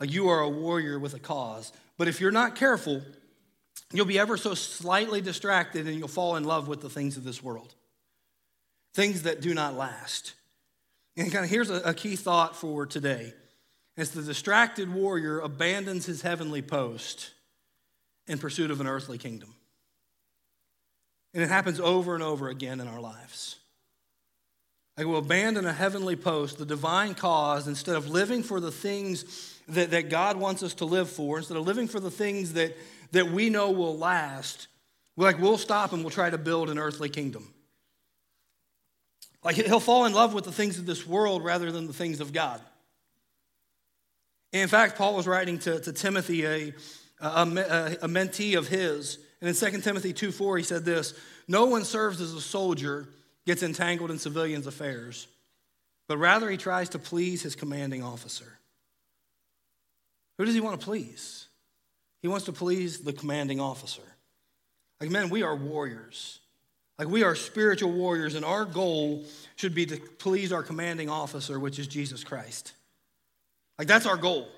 Like 0.00 0.10
you 0.10 0.30
are 0.30 0.40
a 0.40 0.48
warrior 0.48 0.98
with 0.98 1.12
a 1.12 1.18
cause. 1.18 1.70
But 1.98 2.08
if 2.08 2.18
you're 2.18 2.30
not 2.30 2.56
careful, 2.56 3.02
you'll 3.92 4.06
be 4.06 4.18
ever 4.18 4.38
so 4.38 4.54
slightly 4.54 5.20
distracted 5.20 5.86
and 5.86 5.98
you'll 5.98 6.08
fall 6.08 6.36
in 6.36 6.44
love 6.44 6.66
with 6.66 6.80
the 6.80 6.88
things 6.88 7.18
of 7.18 7.24
this 7.24 7.42
world, 7.42 7.74
things 8.94 9.22
that 9.22 9.40
do 9.40 9.54
not 9.54 9.74
last. 9.74 10.34
And 11.16 11.30
kind 11.30 11.44
of 11.44 11.50
here's 11.50 11.70
a, 11.70 11.80
a 11.82 11.94
key 11.94 12.16
thought 12.16 12.56
for 12.56 12.86
today. 12.86 13.32
As 13.96 14.10
the 14.10 14.22
distracted 14.22 14.92
warrior 14.92 15.38
abandons 15.40 16.06
his 16.06 16.22
heavenly 16.22 16.62
post 16.62 17.30
in 18.26 18.38
pursuit 18.38 18.70
of 18.70 18.80
an 18.80 18.86
earthly 18.86 19.18
kingdom. 19.18 19.54
And 21.34 21.42
it 21.42 21.48
happens 21.48 21.80
over 21.80 22.14
and 22.14 22.22
over 22.22 22.48
again 22.48 22.80
in 22.80 22.88
our 22.88 23.00
lives. 23.00 23.56
I 24.96 25.04
will 25.04 25.18
abandon 25.18 25.64
a 25.64 25.72
heavenly 25.72 26.16
post, 26.16 26.58
the 26.58 26.66
divine 26.66 27.14
cause, 27.14 27.66
instead 27.66 27.96
of 27.96 28.08
living 28.08 28.42
for 28.42 28.60
the 28.60 28.70
things 28.70 29.58
that, 29.68 29.90
that 29.90 30.10
God 30.10 30.36
wants 30.36 30.62
us 30.62 30.74
to 30.74 30.84
live 30.84 31.08
for, 31.08 31.38
instead 31.38 31.56
of 31.56 31.66
living 31.66 31.88
for 31.88 31.98
the 31.98 32.10
things 32.10 32.52
that, 32.54 32.76
that 33.12 33.30
we 33.30 33.48
know 33.48 33.70
will 33.70 33.96
last, 33.96 34.68
we're 35.16 35.26
like, 35.26 35.40
we'll 35.40 35.58
stop 35.58 35.92
and 35.92 36.02
we'll 36.02 36.10
try 36.10 36.28
to 36.28 36.38
build 36.38 36.68
an 36.68 36.78
earthly 36.78 37.08
kingdom. 37.08 37.52
Like 39.44 39.56
he'll 39.56 39.80
fall 39.80 40.04
in 40.04 40.12
love 40.12 40.34
with 40.34 40.44
the 40.44 40.52
things 40.52 40.78
of 40.78 40.86
this 40.86 41.06
world 41.06 41.44
rather 41.44 41.72
than 41.72 41.86
the 41.86 41.92
things 41.92 42.20
of 42.20 42.32
God. 42.32 42.60
In 44.52 44.68
fact, 44.68 44.96
Paul 44.96 45.14
was 45.14 45.26
writing 45.26 45.58
to, 45.60 45.80
to 45.80 45.92
Timothy, 45.92 46.44
a, 46.44 46.74
a, 47.20 47.42
a 48.02 48.08
mentee 48.08 48.56
of 48.56 48.68
his. 48.68 49.18
And 49.40 49.48
in 49.48 49.54
2 49.54 49.80
Timothy 49.80 50.12
2 50.12 50.30
4, 50.30 50.58
he 50.58 50.64
said 50.64 50.84
this 50.84 51.14
No 51.48 51.66
one 51.66 51.84
serves 51.84 52.20
as 52.20 52.34
a 52.34 52.40
soldier, 52.40 53.08
gets 53.46 53.62
entangled 53.62 54.10
in 54.10 54.18
civilians' 54.18 54.66
affairs, 54.66 55.26
but 56.06 56.18
rather 56.18 56.48
he 56.50 56.56
tries 56.56 56.90
to 56.90 56.98
please 56.98 57.42
his 57.42 57.56
commanding 57.56 58.02
officer. 58.02 58.58
Who 60.38 60.44
does 60.44 60.54
he 60.54 60.60
want 60.60 60.80
to 60.80 60.84
please? 60.84 61.46
He 62.20 62.28
wants 62.28 62.46
to 62.46 62.52
please 62.52 63.00
the 63.00 63.12
commanding 63.12 63.60
officer. 63.60 64.02
Like, 65.00 65.10
men, 65.10 65.28
we 65.28 65.42
are 65.42 65.56
warriors. 65.56 66.38
Like, 66.98 67.08
we 67.08 67.22
are 67.22 67.34
spiritual 67.34 67.90
warriors, 67.90 68.34
and 68.34 68.44
our 68.44 68.64
goal 68.64 69.24
should 69.56 69.74
be 69.74 69.86
to 69.86 69.96
please 69.96 70.52
our 70.52 70.62
commanding 70.62 71.08
officer, 71.08 71.58
which 71.58 71.78
is 71.78 71.86
Jesus 71.86 72.22
Christ. 72.22 72.74
Like, 73.78 73.88
that's 73.88 74.06
our 74.06 74.16
goal. 74.16 74.48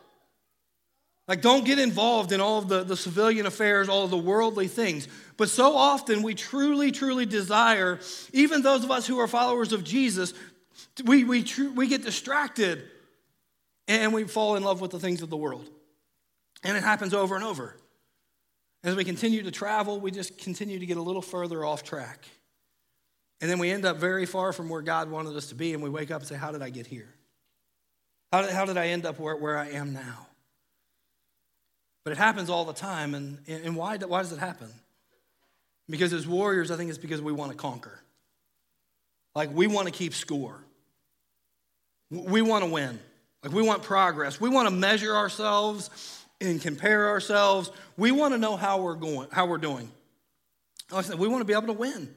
Like, 1.27 1.41
don't 1.41 1.65
get 1.65 1.79
involved 1.79 2.33
in 2.33 2.41
all 2.41 2.59
of 2.59 2.69
the, 2.69 2.85
the 2.85 2.97
civilian 2.97 3.47
affairs, 3.47 3.89
all 3.89 4.05
of 4.05 4.11
the 4.11 4.19
worldly 4.19 4.69
things. 4.69 5.09
But 5.37 5.49
so 5.49 5.75
often 5.77 6.23
we 6.23 6.35
truly, 6.35 6.93
truly 6.93 7.25
desire, 7.25 7.99
even 8.33 8.63
those 8.63 8.85
of 8.85 8.91
us 8.91 9.07
who 9.07 9.19
are 9.21 9.29
followers 9.29 9.73
of 9.73 9.85
Jesus, 9.85 10.35
we, 11.05 11.25
we, 11.25 11.43
tr- 11.43 11.71
we 11.71 11.87
get 11.87 12.03
distracted 12.03 12.85
and 13.89 14.13
we 14.13 14.25
fall 14.25 14.57
in 14.57 14.63
love 14.63 14.81
with 14.81 14.91
the 14.91 15.01
things 15.01 15.23
of 15.23 15.31
the 15.31 15.37
world. 15.37 15.69
And 16.63 16.77
it 16.77 16.83
happens 16.83 17.15
over 17.15 17.37
and 17.37 17.45
over. 17.45 17.75
As 18.85 18.95
we 18.95 19.03
continue 19.03 19.43
to 19.43 19.51
travel, 19.51 19.99
we 19.99 20.11
just 20.11 20.37
continue 20.37 20.79
to 20.79 20.87
get 20.87 20.99
a 20.99 21.03
little 21.03 21.23
further 21.23 21.65
off 21.65 21.83
track. 21.83 22.29
And 23.41 23.51
then 23.51 23.59
we 23.59 23.71
end 23.71 23.87
up 23.87 23.97
very 23.97 24.27
far 24.27 24.53
from 24.53 24.69
where 24.69 24.83
God 24.83 25.11
wanted 25.11 25.35
us 25.37 25.47
to 25.47 25.55
be, 25.55 25.73
and 25.73 25.83
we 25.83 25.89
wake 25.89 26.11
up 26.11 26.21
and 26.21 26.29
say, 26.29 26.37
How 26.37 26.53
did 26.53 26.63
I 26.63 26.69
get 26.69 26.87
here? 26.87 27.09
How 28.31 28.43
did, 28.43 28.51
how 28.51 28.67
did 28.67 28.77
I 28.77 28.89
end 28.89 29.07
up 29.07 29.19
where, 29.19 29.37
where 29.37 29.57
I 29.57 29.71
am 29.71 29.95
now? 29.95 30.27
But 32.05 32.13
it 32.13 32.19
happens 32.19 32.51
all 32.51 32.67
the 32.67 32.75
time. 32.75 33.15
And, 33.15 33.39
and 33.49 33.75
why, 33.75 33.97
why 33.97 34.21
does 34.21 34.33
it 34.33 34.39
happen? 34.39 34.69
Because 35.89 36.13
as 36.13 36.27
warriors, 36.27 36.71
I 36.71 36.77
think 36.77 36.91
it's 36.91 36.99
because 36.99 37.23
we 37.23 37.33
want 37.33 37.53
to 37.53 37.57
conquer. 37.57 38.01
Like 39.35 39.51
we 39.53 39.67
want 39.67 39.89
to 39.89 39.93
keep 39.93 40.15
score. 40.15 40.63
We 42.11 42.43
want 42.43 42.65
to 42.65 42.71
win. 42.71 42.99
Like 43.43 43.53
we 43.53 43.63
want 43.63 43.83
progress. 43.83 44.41
We 44.41 44.51
want 44.51 44.69
to 44.69 44.75
measure 44.75 45.15
ourselves 45.15 45.91
and 46.45 46.61
compare 46.61 47.09
ourselves. 47.09 47.71
We 47.97 48.13
want 48.13 48.35
to 48.35 48.39
know 48.39 48.57
how 48.57 48.81
we're 48.81 48.95
going, 48.95 49.29
how 49.31 49.47
we're 49.47 49.59
doing. 49.59 49.91
Like 50.91 51.07
I 51.07 51.09
said, 51.09 51.19
we 51.19 51.29
want 51.29 51.41
to 51.41 51.45
be 51.45 51.53
able 51.53 51.67
to 51.67 51.73
win. 51.73 52.15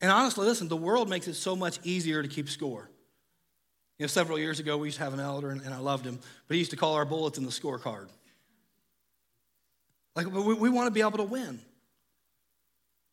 And 0.00 0.10
honestly, 0.10 0.46
listen, 0.46 0.68
the 0.68 0.76
world 0.76 1.08
makes 1.08 1.28
it 1.28 1.34
so 1.34 1.54
much 1.54 1.78
easier 1.84 2.22
to 2.22 2.28
keep 2.28 2.48
score. 2.48 2.90
You 3.98 4.04
know, 4.04 4.08
several 4.08 4.38
years 4.38 4.58
ago, 4.58 4.76
we 4.78 4.88
used 4.88 4.98
to 4.98 5.04
have 5.04 5.14
an 5.14 5.20
elder, 5.20 5.50
and, 5.50 5.62
I 5.72 5.78
loved 5.78 6.04
him, 6.04 6.18
but 6.48 6.54
he 6.54 6.58
used 6.58 6.72
to 6.72 6.76
call 6.76 6.94
our 6.94 7.04
bulletin 7.04 7.44
the 7.44 7.50
scorecard. 7.50 8.08
Like, 10.16 10.26
we, 10.26 10.54
we 10.54 10.68
want 10.68 10.88
to 10.88 10.90
be 10.90 11.00
able 11.00 11.18
to 11.18 11.22
win. 11.22 11.60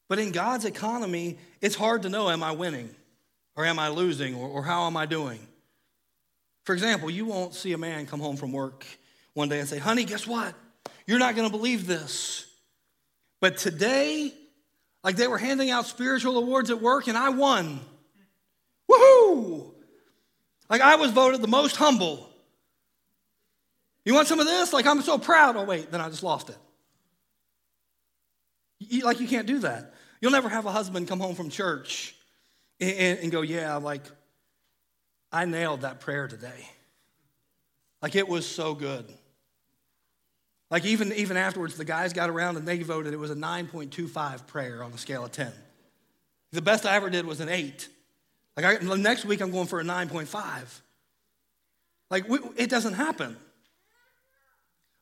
But 0.07 0.17
in 0.17 0.31
God's 0.31 0.65
economy, 0.65 1.37
it's 1.61 1.75
hard 1.75 2.01
to 2.01 2.09
know 2.09 2.29
am 2.29 2.41
I 2.41 2.53
winning 2.53 2.89
or 3.55 3.65
am 3.65 3.77
I 3.77 3.89
losing 3.89 4.33
or, 4.33 4.49
or 4.49 4.63
how 4.63 4.87
am 4.87 4.97
I 4.97 5.05
doing? 5.05 5.39
For 6.63 6.73
example, 6.73 7.09
you 7.09 7.25
won't 7.25 7.53
see 7.53 7.73
a 7.73 7.77
man 7.77 8.07
come 8.07 8.19
home 8.19 8.35
from 8.35 8.51
work 8.51 8.85
one 9.33 9.49
day 9.49 9.59
and 9.59 9.67
say, 9.67 9.77
honey, 9.77 10.05
guess 10.05 10.27
what? 10.27 10.53
You're 11.05 11.19
not 11.19 11.35
going 11.35 11.49
to 11.49 11.55
believe 11.55 11.87
this. 11.87 12.45
But 13.39 13.57
today, 13.57 14.33
like 15.03 15.15
they 15.15 15.27
were 15.27 15.37
handing 15.37 15.69
out 15.69 15.85
spiritual 15.85 16.37
awards 16.37 16.69
at 16.69 16.81
work 16.81 17.07
and 17.07 17.17
I 17.17 17.29
won. 17.29 17.79
Woohoo! 18.91 19.71
Like 20.69 20.81
I 20.81 20.95
was 20.95 21.11
voted 21.11 21.41
the 21.41 21.47
most 21.47 21.75
humble. 21.75 22.29
You 24.05 24.13
want 24.13 24.27
some 24.27 24.39
of 24.39 24.45
this? 24.45 24.73
Like 24.73 24.85
I'm 24.85 25.01
so 25.01 25.17
proud. 25.17 25.55
Oh, 25.55 25.63
wait, 25.63 25.91
then 25.91 26.01
I 26.01 26.09
just 26.09 26.23
lost 26.23 26.49
it. 26.49 26.57
Like, 29.03 29.19
you 29.19 29.27
can't 29.27 29.45
do 29.45 29.59
that. 29.59 29.93
You'll 30.21 30.31
never 30.31 30.49
have 30.49 30.65
a 30.65 30.71
husband 30.71 31.07
come 31.07 31.19
home 31.19 31.35
from 31.35 31.49
church 31.49 32.15
and, 32.79 32.91
and, 32.91 33.19
and 33.19 33.31
go, 33.31 33.41
Yeah, 33.41 33.75
like, 33.75 34.03
I 35.31 35.45
nailed 35.45 35.81
that 35.81 35.99
prayer 35.99 36.27
today. 36.27 36.67
Like 38.01 38.15
it 38.15 38.27
was 38.27 38.45
so 38.45 38.73
good. 38.73 39.05
Like 40.71 40.85
even, 40.85 41.11
even 41.13 41.35
afterwards, 41.35 41.75
the 41.75 41.85
guys 41.85 42.13
got 42.13 42.29
around 42.29 42.57
and 42.57 42.67
they 42.67 42.81
voted 42.83 43.13
it 43.13 43.17
was 43.17 43.31
a 43.31 43.35
9.25 43.35 44.47
prayer 44.47 44.83
on 44.83 44.91
a 44.91 44.97
scale 44.97 45.25
of 45.25 45.31
10. 45.31 45.51
The 46.51 46.61
best 46.61 46.85
I 46.85 46.95
ever 46.95 47.09
did 47.09 47.25
was 47.25 47.39
an 47.39 47.49
8. 47.49 47.87
Like 48.55 48.83
I, 48.83 48.95
next 48.95 49.25
week, 49.25 49.41
I'm 49.41 49.51
going 49.51 49.67
for 49.67 49.79
a 49.79 49.83
9.5. 49.83 50.79
Like 52.11 52.27
we, 52.27 52.39
it 52.57 52.69
doesn't 52.69 52.93
happen. 52.93 53.37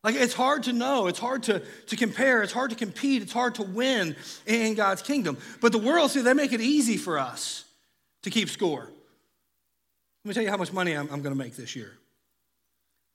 Like 0.04 0.16
it's 0.16 0.34
hard 0.34 0.64
to 0.64 0.74
know, 0.74 1.08
it's 1.08 1.20
hard 1.20 1.44
to, 1.44 1.62
to 1.88 1.96
compare, 1.96 2.44
it's 2.44 2.54
hard 2.54 2.70
to 2.70 2.76
compete, 2.76 3.22
it's 3.22 3.34
hard 3.34 3.56
to 3.56 3.64
win 3.64 4.16
in 4.46 4.76
God's 4.76 5.02
kingdom. 5.02 5.38
But 5.60 5.72
the 5.72 5.80
world, 5.80 6.12
see, 6.12 6.22
they 6.22 6.34
make 6.34 6.54
it 6.54 6.62
easy 6.62 6.98
for 6.98 7.18
us 7.18 7.66
to 8.22 8.30
keep 8.30 8.50
score. 8.50 8.84
Let 10.24 10.30
me 10.30 10.34
tell 10.34 10.44
you 10.44 10.50
how 10.50 10.58
much 10.58 10.72
money 10.72 10.94
I'm, 10.94 11.10
I'm 11.12 11.22
going 11.22 11.36
to 11.36 11.44
make 11.44 11.56
this 11.56 11.76
year. 11.76 11.94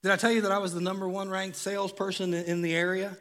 Did 0.03 0.11
I 0.11 0.17
tell 0.17 0.33
you 0.33 0.41
that 0.43 0.53
I 0.53 0.59
was 0.59 0.75
the 0.75 0.81
number 0.81 1.09
one 1.09 1.31
ranked 1.31 1.57
salesperson 1.57 2.35
in 2.35 2.61
the 2.61 2.75
area? 2.75 3.17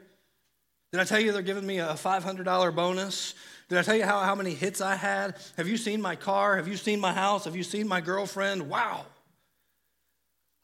Did 0.91 0.99
I 0.99 1.03
tell 1.03 1.19
you 1.19 1.31
they're 1.31 1.41
giving 1.41 1.65
me 1.65 1.79
a 1.79 1.93
$500 1.93 2.75
bonus? 2.75 3.35
Did 3.69 3.77
I 3.77 3.83
tell 3.83 3.95
you 3.95 4.03
how, 4.03 4.19
how 4.19 4.35
many 4.35 4.53
hits 4.53 4.81
I 4.81 4.95
had? 4.95 5.35
Have 5.57 5.67
you 5.67 5.77
seen 5.77 6.01
my 6.01 6.15
car? 6.15 6.57
Have 6.57 6.67
you 6.67 6.75
seen 6.75 6.99
my 6.99 7.13
house? 7.13 7.45
Have 7.45 7.55
you 7.55 7.63
seen 7.63 7.87
my 7.87 8.01
girlfriend? 8.01 8.67
Wow. 8.67 9.05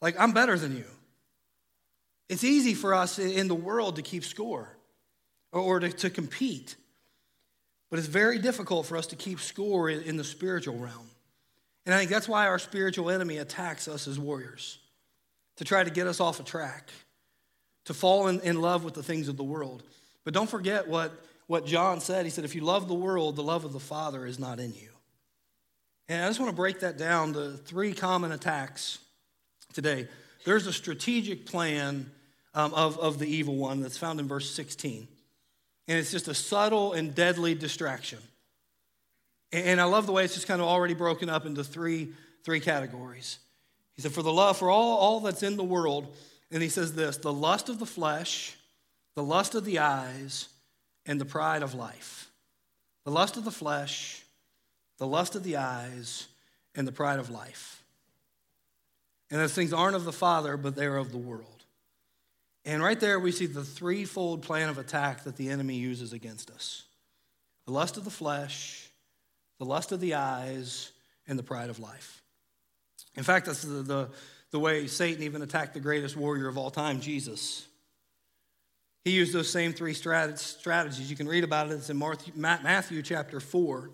Like, 0.02 0.20
I'm 0.20 0.32
better 0.32 0.58
than 0.58 0.76
you. 0.76 0.84
It's 2.28 2.44
easy 2.44 2.74
for 2.74 2.94
us 2.94 3.18
in 3.18 3.48
the 3.48 3.54
world 3.54 3.96
to 3.96 4.02
keep 4.02 4.24
score 4.24 4.68
or 5.50 5.80
to, 5.80 5.88
to 5.90 6.10
compete, 6.10 6.76
but 7.88 7.98
it's 7.98 8.08
very 8.08 8.38
difficult 8.38 8.84
for 8.84 8.98
us 8.98 9.06
to 9.08 9.16
keep 9.16 9.40
score 9.40 9.88
in, 9.88 10.02
in 10.02 10.16
the 10.18 10.24
spiritual 10.24 10.76
realm. 10.76 11.08
And 11.86 11.94
I 11.94 11.98
think 11.98 12.10
that's 12.10 12.28
why 12.28 12.46
our 12.48 12.58
spiritual 12.58 13.08
enemy 13.08 13.38
attacks 13.38 13.88
us 13.88 14.06
as 14.06 14.18
warriors 14.18 14.78
to 15.58 15.64
try 15.64 15.84
to 15.84 15.90
get 15.90 16.06
us 16.06 16.20
off 16.20 16.40
a 16.40 16.42
track, 16.42 16.90
to 17.84 17.94
fall 17.94 18.28
in, 18.28 18.40
in 18.40 18.60
love 18.60 18.84
with 18.84 18.94
the 18.94 19.02
things 19.02 19.28
of 19.28 19.36
the 19.36 19.44
world. 19.44 19.82
But 20.24 20.32
don't 20.34 20.48
forget 20.48 20.88
what, 20.88 21.12
what 21.46 21.66
John 21.66 22.00
said. 22.00 22.24
He 22.24 22.30
said, 22.30 22.44
If 22.44 22.54
you 22.54 22.62
love 22.62 22.88
the 22.88 22.94
world, 22.94 23.36
the 23.36 23.42
love 23.42 23.64
of 23.64 23.72
the 23.72 23.80
Father 23.80 24.24
is 24.24 24.38
not 24.38 24.60
in 24.60 24.72
you. 24.72 24.90
And 26.08 26.22
I 26.22 26.28
just 26.28 26.40
want 26.40 26.50
to 26.50 26.56
break 26.56 26.80
that 26.80 26.96
down 26.96 27.34
to 27.34 27.52
three 27.52 27.92
common 27.92 28.32
attacks 28.32 28.98
today. 29.74 30.08
There's 30.44 30.66
a 30.66 30.72
strategic 30.72 31.44
plan 31.44 32.10
um, 32.54 32.72
of, 32.72 32.98
of 32.98 33.18
the 33.18 33.26
evil 33.26 33.56
one 33.56 33.80
that's 33.80 33.98
found 33.98 34.20
in 34.20 34.28
verse 34.28 34.50
16. 34.54 35.06
And 35.88 35.98
it's 35.98 36.10
just 36.10 36.28
a 36.28 36.34
subtle 36.34 36.92
and 36.92 37.14
deadly 37.14 37.54
distraction. 37.54 38.20
And 39.52 39.80
I 39.80 39.84
love 39.84 40.06
the 40.06 40.12
way 40.12 40.24
it's 40.24 40.34
just 40.34 40.46
kind 40.46 40.60
of 40.60 40.68
already 40.68 40.94
broken 40.94 41.28
up 41.28 41.46
into 41.46 41.64
three, 41.64 42.12
three 42.44 42.60
categories. 42.60 43.38
He 43.98 44.02
said, 44.02 44.12
For 44.12 44.22
the 44.22 44.32
love, 44.32 44.56
for 44.56 44.70
all, 44.70 44.96
all 44.96 45.18
that's 45.18 45.42
in 45.42 45.56
the 45.56 45.64
world, 45.64 46.06
and 46.52 46.62
he 46.62 46.68
says 46.68 46.94
this 46.94 47.16
the 47.16 47.32
lust 47.32 47.68
of 47.68 47.80
the 47.80 47.84
flesh, 47.84 48.56
the 49.16 49.24
lust 49.24 49.56
of 49.56 49.64
the 49.64 49.80
eyes, 49.80 50.48
and 51.04 51.20
the 51.20 51.24
pride 51.24 51.64
of 51.64 51.74
life. 51.74 52.30
The 53.04 53.10
lust 53.10 53.36
of 53.36 53.44
the 53.44 53.50
flesh, 53.50 54.22
the 54.98 55.06
lust 55.06 55.34
of 55.34 55.42
the 55.42 55.56
eyes, 55.56 56.28
and 56.76 56.86
the 56.86 56.92
pride 56.92 57.18
of 57.18 57.28
life. 57.28 57.82
And 59.32 59.40
those 59.40 59.52
things 59.52 59.72
aren't 59.72 59.96
of 59.96 60.04
the 60.04 60.12
Father, 60.12 60.56
but 60.56 60.76
they're 60.76 60.96
of 60.96 61.10
the 61.10 61.18
world. 61.18 61.64
And 62.64 62.80
right 62.80 63.00
there, 63.00 63.18
we 63.18 63.32
see 63.32 63.46
the 63.46 63.64
threefold 63.64 64.42
plan 64.42 64.68
of 64.68 64.78
attack 64.78 65.24
that 65.24 65.36
the 65.36 65.48
enemy 65.48 65.74
uses 65.74 66.12
against 66.12 66.52
us 66.52 66.84
the 67.66 67.72
lust 67.72 67.96
of 67.96 68.04
the 68.04 68.10
flesh, 68.10 68.88
the 69.58 69.64
lust 69.64 69.90
of 69.90 69.98
the 69.98 70.14
eyes, 70.14 70.92
and 71.26 71.36
the 71.36 71.42
pride 71.42 71.68
of 71.68 71.80
life. 71.80 72.22
In 73.18 73.24
fact, 73.24 73.46
that's 73.46 73.62
the, 73.62 73.82
the, 73.82 74.08
the 74.52 74.60
way 74.60 74.86
Satan 74.86 75.24
even 75.24 75.42
attacked 75.42 75.74
the 75.74 75.80
greatest 75.80 76.16
warrior 76.16 76.46
of 76.46 76.56
all 76.56 76.70
time, 76.70 77.00
Jesus. 77.00 77.66
He 79.04 79.10
used 79.10 79.32
those 79.32 79.50
same 79.50 79.72
three 79.72 79.92
strategies. 79.92 81.10
You 81.10 81.16
can 81.16 81.26
read 81.26 81.42
about 81.42 81.68
it. 81.68 81.72
It's 81.72 81.90
in 81.90 82.00
Matthew 82.36 83.02
chapter 83.02 83.40
4. 83.40 83.90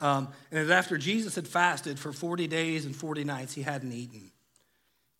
Um, 0.00 0.28
and 0.52 0.70
after 0.70 0.96
Jesus 0.96 1.34
had 1.34 1.48
fasted 1.48 1.98
for 1.98 2.12
40 2.12 2.46
days 2.46 2.86
and 2.86 2.94
40 2.94 3.24
nights, 3.24 3.54
he 3.54 3.62
hadn't 3.62 3.92
eaten. 3.92 4.30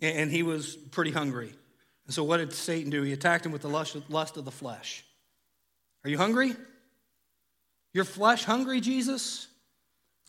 And 0.01 0.31
he 0.31 0.45
was 0.45 0.77
pretty 0.77 1.11
hungry. 1.11 1.53
And 2.07 2.15
so, 2.15 2.23
what 2.23 2.37
did 2.37 2.53
Satan 2.53 2.89
do? 2.89 3.03
He 3.03 3.13
attacked 3.13 3.45
him 3.45 3.51
with 3.51 3.63
the 3.63 3.69
lust 3.69 4.37
of 4.37 4.45
the 4.45 4.53
flesh. 4.53 5.05
Are 6.05 6.11
you 6.11 6.19
hungry? 6.19 6.55
Your 7.93 8.05
flesh 8.05 8.45
hungry, 8.45 8.81
Jesus? 8.81 9.49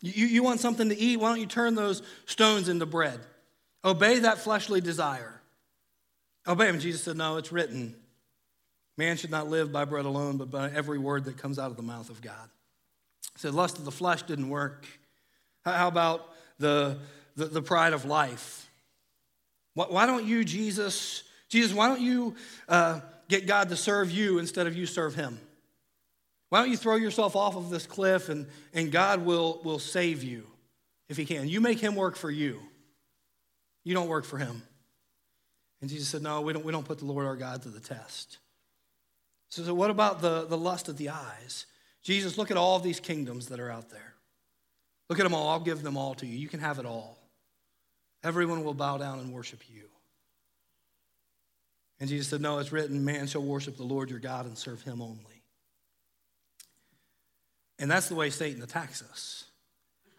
You, 0.02 0.26
you 0.26 0.42
want 0.42 0.60
something 0.60 0.88
to 0.88 0.98
eat? 0.98 1.18
Why 1.18 1.28
don't 1.28 1.40
you 1.40 1.46
turn 1.46 1.74
those 1.74 2.02
stones 2.26 2.68
into 2.68 2.86
bread? 2.86 3.20
Obey 3.84 4.20
that 4.20 4.38
fleshly 4.38 4.80
desire. 4.80 5.40
Obey 6.46 6.68
him. 6.68 6.80
Jesus 6.80 7.02
said, 7.02 7.16
No, 7.16 7.36
it's 7.36 7.52
written. 7.52 7.94
Man 8.96 9.16
should 9.16 9.30
not 9.30 9.48
live 9.48 9.72
by 9.72 9.84
bread 9.84 10.04
alone, 10.04 10.36
but 10.36 10.50
by 10.50 10.70
every 10.70 10.98
word 10.98 11.24
that 11.24 11.38
comes 11.38 11.58
out 11.58 11.70
of 11.70 11.76
the 11.76 11.82
mouth 11.82 12.10
of 12.10 12.20
God. 12.20 12.50
He 13.34 13.40
said, 13.40 13.54
Lust 13.54 13.78
of 13.78 13.84
the 13.84 13.90
flesh 13.90 14.22
didn't 14.22 14.48
work. 14.48 14.86
How 15.64 15.88
about 15.88 16.26
the, 16.58 16.98
the, 17.36 17.46
the 17.46 17.62
pride 17.62 17.92
of 17.92 18.04
life? 18.04 18.68
Why, 19.74 19.86
why, 19.88 20.06
don't 20.06 20.24
you, 20.24 20.44
Jesus, 20.44 21.22
Jesus, 21.48 21.74
why 21.74 21.88
don't 21.88 22.00
you 22.00 22.34
uh, 22.68 23.00
get 23.28 23.46
God 23.46 23.68
to 23.68 23.76
serve 23.76 24.10
you 24.10 24.38
instead 24.38 24.66
of 24.66 24.74
you 24.74 24.86
serve 24.86 25.14
him? 25.14 25.38
Why 26.50 26.60
don't 26.60 26.70
you 26.70 26.76
throw 26.76 26.96
yourself 26.96 27.36
off 27.36 27.56
of 27.56 27.70
this 27.70 27.86
cliff 27.86 28.28
and, 28.28 28.46
and 28.74 28.92
God 28.92 29.24
will, 29.24 29.60
will 29.64 29.78
save 29.78 30.22
you 30.22 30.46
if 31.08 31.16
he 31.16 31.24
can? 31.24 31.48
You 31.48 31.60
make 31.60 31.78
him 31.78 31.94
work 31.94 32.16
for 32.16 32.30
you. 32.30 32.60
You 33.84 33.94
don't 33.94 34.08
work 34.08 34.24
for 34.24 34.36
him. 34.36 34.62
And 35.80 35.88
Jesus 35.88 36.08
said, 36.08 36.22
No, 36.22 36.42
we 36.42 36.52
don't, 36.52 36.64
we 36.64 36.72
don't 36.72 36.84
put 36.84 36.98
the 36.98 37.06
Lord 37.06 37.24
our 37.24 37.36
God 37.36 37.62
to 37.62 37.68
the 37.68 37.80
test. 37.80 38.38
So, 39.48 39.62
so 39.62 39.72
what 39.72 39.90
about 39.90 40.20
the, 40.20 40.44
the 40.46 40.58
lust 40.58 40.88
of 40.88 40.96
the 40.96 41.10
eyes? 41.10 41.66
Jesus, 42.02 42.36
look 42.36 42.50
at 42.50 42.56
all 42.56 42.76
of 42.76 42.82
these 42.82 43.00
kingdoms 43.00 43.46
that 43.46 43.60
are 43.60 43.70
out 43.70 43.90
there. 43.90 44.14
Look 45.08 45.18
at 45.18 45.22
them 45.22 45.34
all. 45.34 45.48
I'll 45.48 45.60
give 45.60 45.82
them 45.82 45.96
all 45.96 46.14
to 46.16 46.26
you. 46.26 46.36
You 46.36 46.48
can 46.48 46.60
have 46.60 46.78
it 46.78 46.86
all. 46.86 47.18
Everyone 48.22 48.64
will 48.64 48.74
bow 48.74 48.98
down 48.98 49.20
and 49.20 49.32
worship 49.32 49.60
you. 49.72 49.84
And 52.00 52.08
Jesus 52.08 52.28
said, 52.28 52.40
No, 52.40 52.58
it's 52.58 52.72
written, 52.72 53.04
man 53.04 53.28
shall 53.28 53.42
worship 53.42 53.76
the 53.76 53.84
Lord 53.84 54.10
your 54.10 54.18
God 54.18 54.46
and 54.46 54.58
serve 54.58 54.82
him 54.82 55.00
only. 55.00 55.39
And 57.80 57.90
that's 57.90 58.08
the 58.08 58.14
way 58.14 58.30
Satan 58.30 58.62
attacks 58.62 59.02
us. 59.02 59.44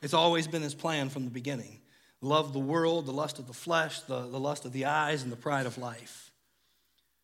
It's 0.01 0.15
always 0.15 0.48
been 0.48 0.63
his 0.63 0.75
plan 0.75 1.08
from 1.10 1.24
the 1.24 1.32
beginning 1.32 1.77
love 2.24 2.53
the 2.53 2.60
world, 2.60 3.08
the 3.08 3.12
lust 3.12 3.39
of 3.39 3.48
the 3.48 3.53
flesh, 3.53 4.01
the, 4.01 4.27
the 4.27 4.39
lust 4.39 4.65
of 4.65 4.74
the 4.74 4.86
eyes, 4.86 5.24
and 5.24 5.32
the 5.32 5.38
pride 5.38 5.65
of 5.65 5.80
life. 5.80 6.32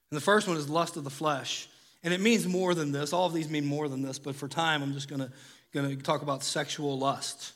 And 0.09 0.17
the 0.17 0.23
first 0.23 0.47
one 0.47 0.57
is 0.57 0.67
lust 0.67 0.97
of 0.97 1.03
the 1.03 1.11
flesh. 1.11 1.69
And 2.03 2.13
it 2.15 2.19
means 2.19 2.47
more 2.47 2.73
than 2.73 2.91
this. 2.91 3.13
All 3.13 3.27
of 3.27 3.33
these 3.33 3.47
mean 3.47 3.65
more 3.65 3.87
than 3.87 4.01
this, 4.01 4.17
but 4.17 4.35
for 4.35 4.47
time, 4.47 4.81
I'm 4.81 4.93
just 4.93 5.07
going 5.07 5.29
to 5.73 5.95
talk 5.97 6.23
about 6.23 6.43
sexual 6.43 6.97
lust 6.97 7.53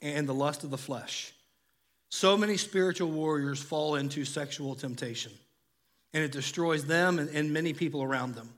and 0.00 0.28
the 0.28 0.34
lust 0.34 0.62
of 0.62 0.70
the 0.70 0.78
flesh. 0.78 1.32
So 2.10 2.36
many 2.36 2.56
spiritual 2.56 3.10
warriors 3.10 3.60
fall 3.60 3.96
into 3.96 4.24
sexual 4.24 4.76
temptation, 4.76 5.32
and 6.14 6.22
it 6.22 6.30
destroys 6.30 6.84
them 6.84 7.18
and, 7.18 7.28
and 7.30 7.52
many 7.52 7.72
people 7.72 8.04
around 8.04 8.36
them. 8.36 8.50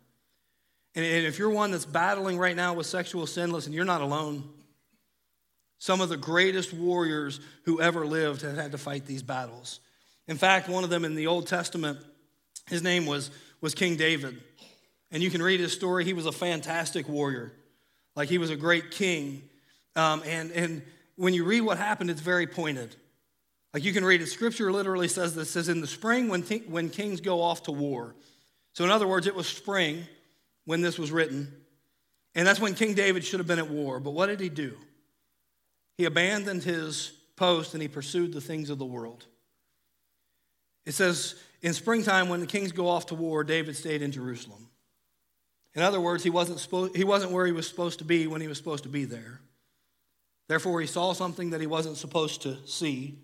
And 0.95 1.05
if 1.05 1.39
you're 1.39 1.51
one 1.51 1.71
that's 1.71 1.85
battling 1.85 2.39
right 2.39 2.57
now 2.57 2.75
with 2.75 2.87
sexual 2.87 3.27
sin, 3.27 3.53
listen, 3.53 3.73
you're 3.73 3.85
not 3.85 4.01
alone. 4.01 4.49
Some 5.79 6.01
of 6.01 6.09
the 6.09 6.17
greatest 6.17 6.73
warriors 6.73 7.41
who 7.65 7.81
ever 7.81 8.05
lived 8.07 8.43
have 8.43 8.57
had 8.57 8.73
to 8.73 8.79
fight 8.79 9.07
these 9.07 9.23
battles. 9.23 9.81
In 10.27 10.37
fact, 10.37 10.69
one 10.69 10.85
of 10.85 10.91
them 10.91 11.05
in 11.05 11.15
the 11.15 11.29
Old 11.29 11.47
Testament, 11.47 11.99
his 12.69 12.83
name 12.83 13.07
was, 13.07 13.31
was 13.61 13.75
King 13.75 13.97
David. 13.97 14.41
And 15.11 15.23
you 15.23 15.31
can 15.31 15.43
read 15.43 15.61
his 15.61 15.73
story. 15.73 16.05
He 16.05 16.13
was 16.13 16.27
a 16.27 16.33
fantastic 16.33 17.09
warrior, 17.09 17.53
like 18.15 18.29
he 18.29 18.39
was 18.39 18.51
a 18.51 18.57
great 18.57 18.91
king. 18.91 19.43
Um, 19.97 20.23
and, 20.27 20.51
and 20.51 20.83
when 21.17 21.33
you 21.33 21.45
read 21.45 21.63
what 21.63 21.79
happened, 21.79 22.11
it's 22.11 22.21
very 22.21 22.47
pointed. 22.47 22.95
Like 23.73 23.85
you 23.85 23.93
can 23.93 24.05
read 24.05 24.21
it, 24.21 24.27
scripture 24.27 24.73
literally 24.73 25.09
says 25.09 25.35
this 25.35 25.51
says, 25.51 25.69
In 25.69 25.81
the 25.81 25.87
spring, 25.87 26.29
when, 26.29 26.43
th- 26.43 26.65
when 26.69 26.91
kings 26.91 27.21
go 27.21 27.41
off 27.41 27.65
to 27.65 27.73
war. 27.73 28.15
So, 28.73 28.85
in 28.85 28.91
other 28.91 29.07
words, 29.07 29.27
it 29.27 29.35
was 29.35 29.47
spring 29.47 30.07
when 30.69 30.83
this 30.83 30.99
was 30.99 31.11
written. 31.11 31.51
And 32.35 32.47
that's 32.47 32.61
when 32.61 32.75
King 32.75 32.93
David 32.93 33.25
should 33.25 33.41
have 33.41 33.47
been 33.47 33.59
at 33.59 33.71
war. 33.71 34.01
But 34.01 34.11
what 34.11 34.27
did 34.27 34.39
he 34.39 34.51
do? 34.51 34.77
He 35.97 36.05
abandoned 36.05 36.63
his 36.63 37.11
post 37.37 37.73
and 37.73 37.81
he 37.81 37.89
pursued 37.89 38.35
the 38.35 38.43
things 38.43 38.69
of 38.69 38.79
the 38.79 38.85
world. 38.85 39.25
It 40.85 40.93
says 40.93 41.37
in 41.63 41.73
springtime, 41.73 42.29
when 42.29 42.41
the 42.41 42.47
kings 42.47 42.73
go 42.73 42.87
off 42.87 43.07
to 43.07 43.15
war, 43.15 43.45
David 43.45 43.77
stayed 43.77 44.03
in 44.03 44.13
Jerusalem. 44.13 44.69
In 45.75 45.81
other 45.81 46.03
words, 46.03 46.23
he 46.23 46.29
wasn't, 46.29 46.95
he 46.95 47.03
wasn't 47.03 47.33
where 47.33 47.47
he 47.47 47.53
was 47.53 47.67
supposed 47.67 48.01
to 48.01 48.05
be 48.05 48.27
when 48.27 48.43
he 48.43 48.47
was 48.47 48.59
supposed 48.59 48.83
to 48.83 48.91
be 48.91 49.07
there. 49.07 49.41
Therefore, 50.49 50.83
he 50.83 50.87
saw 50.87 51.15
something 51.15 51.49
that 51.51 51.63
he 51.63 51.67
wasn't 51.67 51.97
supposed 51.97 52.43
to 52.43 52.59
see 52.67 53.21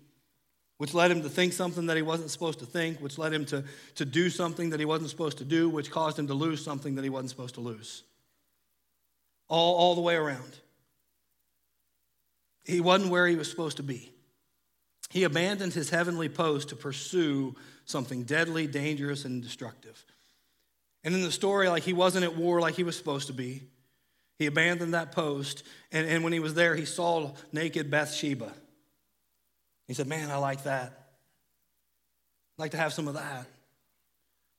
which 0.77 0.93
led 0.93 1.09
him 1.09 1.21
to 1.21 1.29
think 1.29 1.53
something 1.53 1.85
that 1.85 1.95
he 1.95 2.03
wasn't 2.03 2.29
supposed 2.29 2.59
to 2.59 2.65
think, 2.65 2.99
which 2.99 3.17
led 3.17 3.33
him 3.33 3.45
to, 3.45 3.63
to 3.95 4.05
do 4.05 4.29
something 4.29 4.71
that 4.71 4.79
he 4.79 4.85
wasn't 4.85 5.09
supposed 5.09 5.37
to 5.37 5.45
do, 5.45 5.69
which 5.69 5.89
caused 5.89 6.19
him 6.19 6.27
to 6.27 6.33
lose 6.33 6.63
something 6.63 6.95
that 6.95 7.03
he 7.03 7.09
wasn't 7.09 7.29
supposed 7.29 7.55
to 7.55 7.61
lose. 7.61 8.03
All, 9.47 9.75
all 9.75 9.95
the 9.95 10.01
way 10.01 10.15
around. 10.15 10.57
He 12.65 12.81
wasn't 12.81 13.11
where 13.11 13.27
he 13.27 13.35
was 13.35 13.49
supposed 13.49 13.77
to 13.77 13.83
be. 13.83 14.11
He 15.11 15.23
abandoned 15.23 15.73
his 15.73 15.91
heavenly 15.91 16.29
post 16.29 16.69
to 16.69 16.75
pursue 16.75 17.55
something 17.85 18.23
deadly, 18.23 18.67
dangerous, 18.67 19.23
and 19.23 19.41
destructive. 19.41 20.03
And 21.03 21.13
in 21.13 21.21
the 21.21 21.31
story, 21.31 21.69
like 21.69 21.83
he 21.83 21.93
wasn't 21.93 22.25
at 22.25 22.35
war 22.35 22.59
like 22.59 22.75
he 22.75 22.83
was 22.83 22.97
supposed 22.97 23.27
to 23.27 23.33
be. 23.33 23.61
He 24.39 24.47
abandoned 24.47 24.93
that 24.93 25.13
post, 25.13 25.63
and, 25.91 26.05
and 26.07 26.23
when 26.23 26.33
he 26.33 26.39
was 26.39 26.55
there, 26.55 26.75
he 26.75 26.83
saw 26.83 27.31
naked 27.53 27.89
Bathsheba. 27.89 28.51
He 29.87 29.93
said, 29.93 30.07
Man, 30.07 30.31
I 30.31 30.37
like 30.37 30.63
that. 30.63 30.91
I'd 32.57 32.61
like 32.61 32.71
to 32.71 32.77
have 32.77 32.93
some 32.93 33.07
of 33.07 33.15
that. 33.15 33.45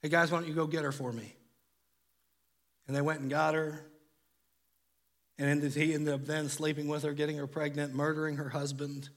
Hey, 0.02 0.08
guys, 0.08 0.30
why 0.30 0.38
don't 0.38 0.48
you 0.48 0.54
go 0.54 0.66
get 0.66 0.84
her 0.84 0.92
for 0.92 1.12
me? 1.12 1.34
And 2.86 2.96
they 2.96 3.00
went 3.00 3.20
and 3.20 3.30
got 3.30 3.54
her. 3.54 3.80
And 5.38 5.62
he 5.62 5.92
ended 5.92 6.14
up 6.14 6.24
then 6.24 6.48
sleeping 6.48 6.88
with 6.88 7.02
her, 7.02 7.12
getting 7.12 7.36
her 7.36 7.46
pregnant, 7.46 7.94
murdering 7.94 8.36
her 8.36 8.48
husband. 8.48 9.08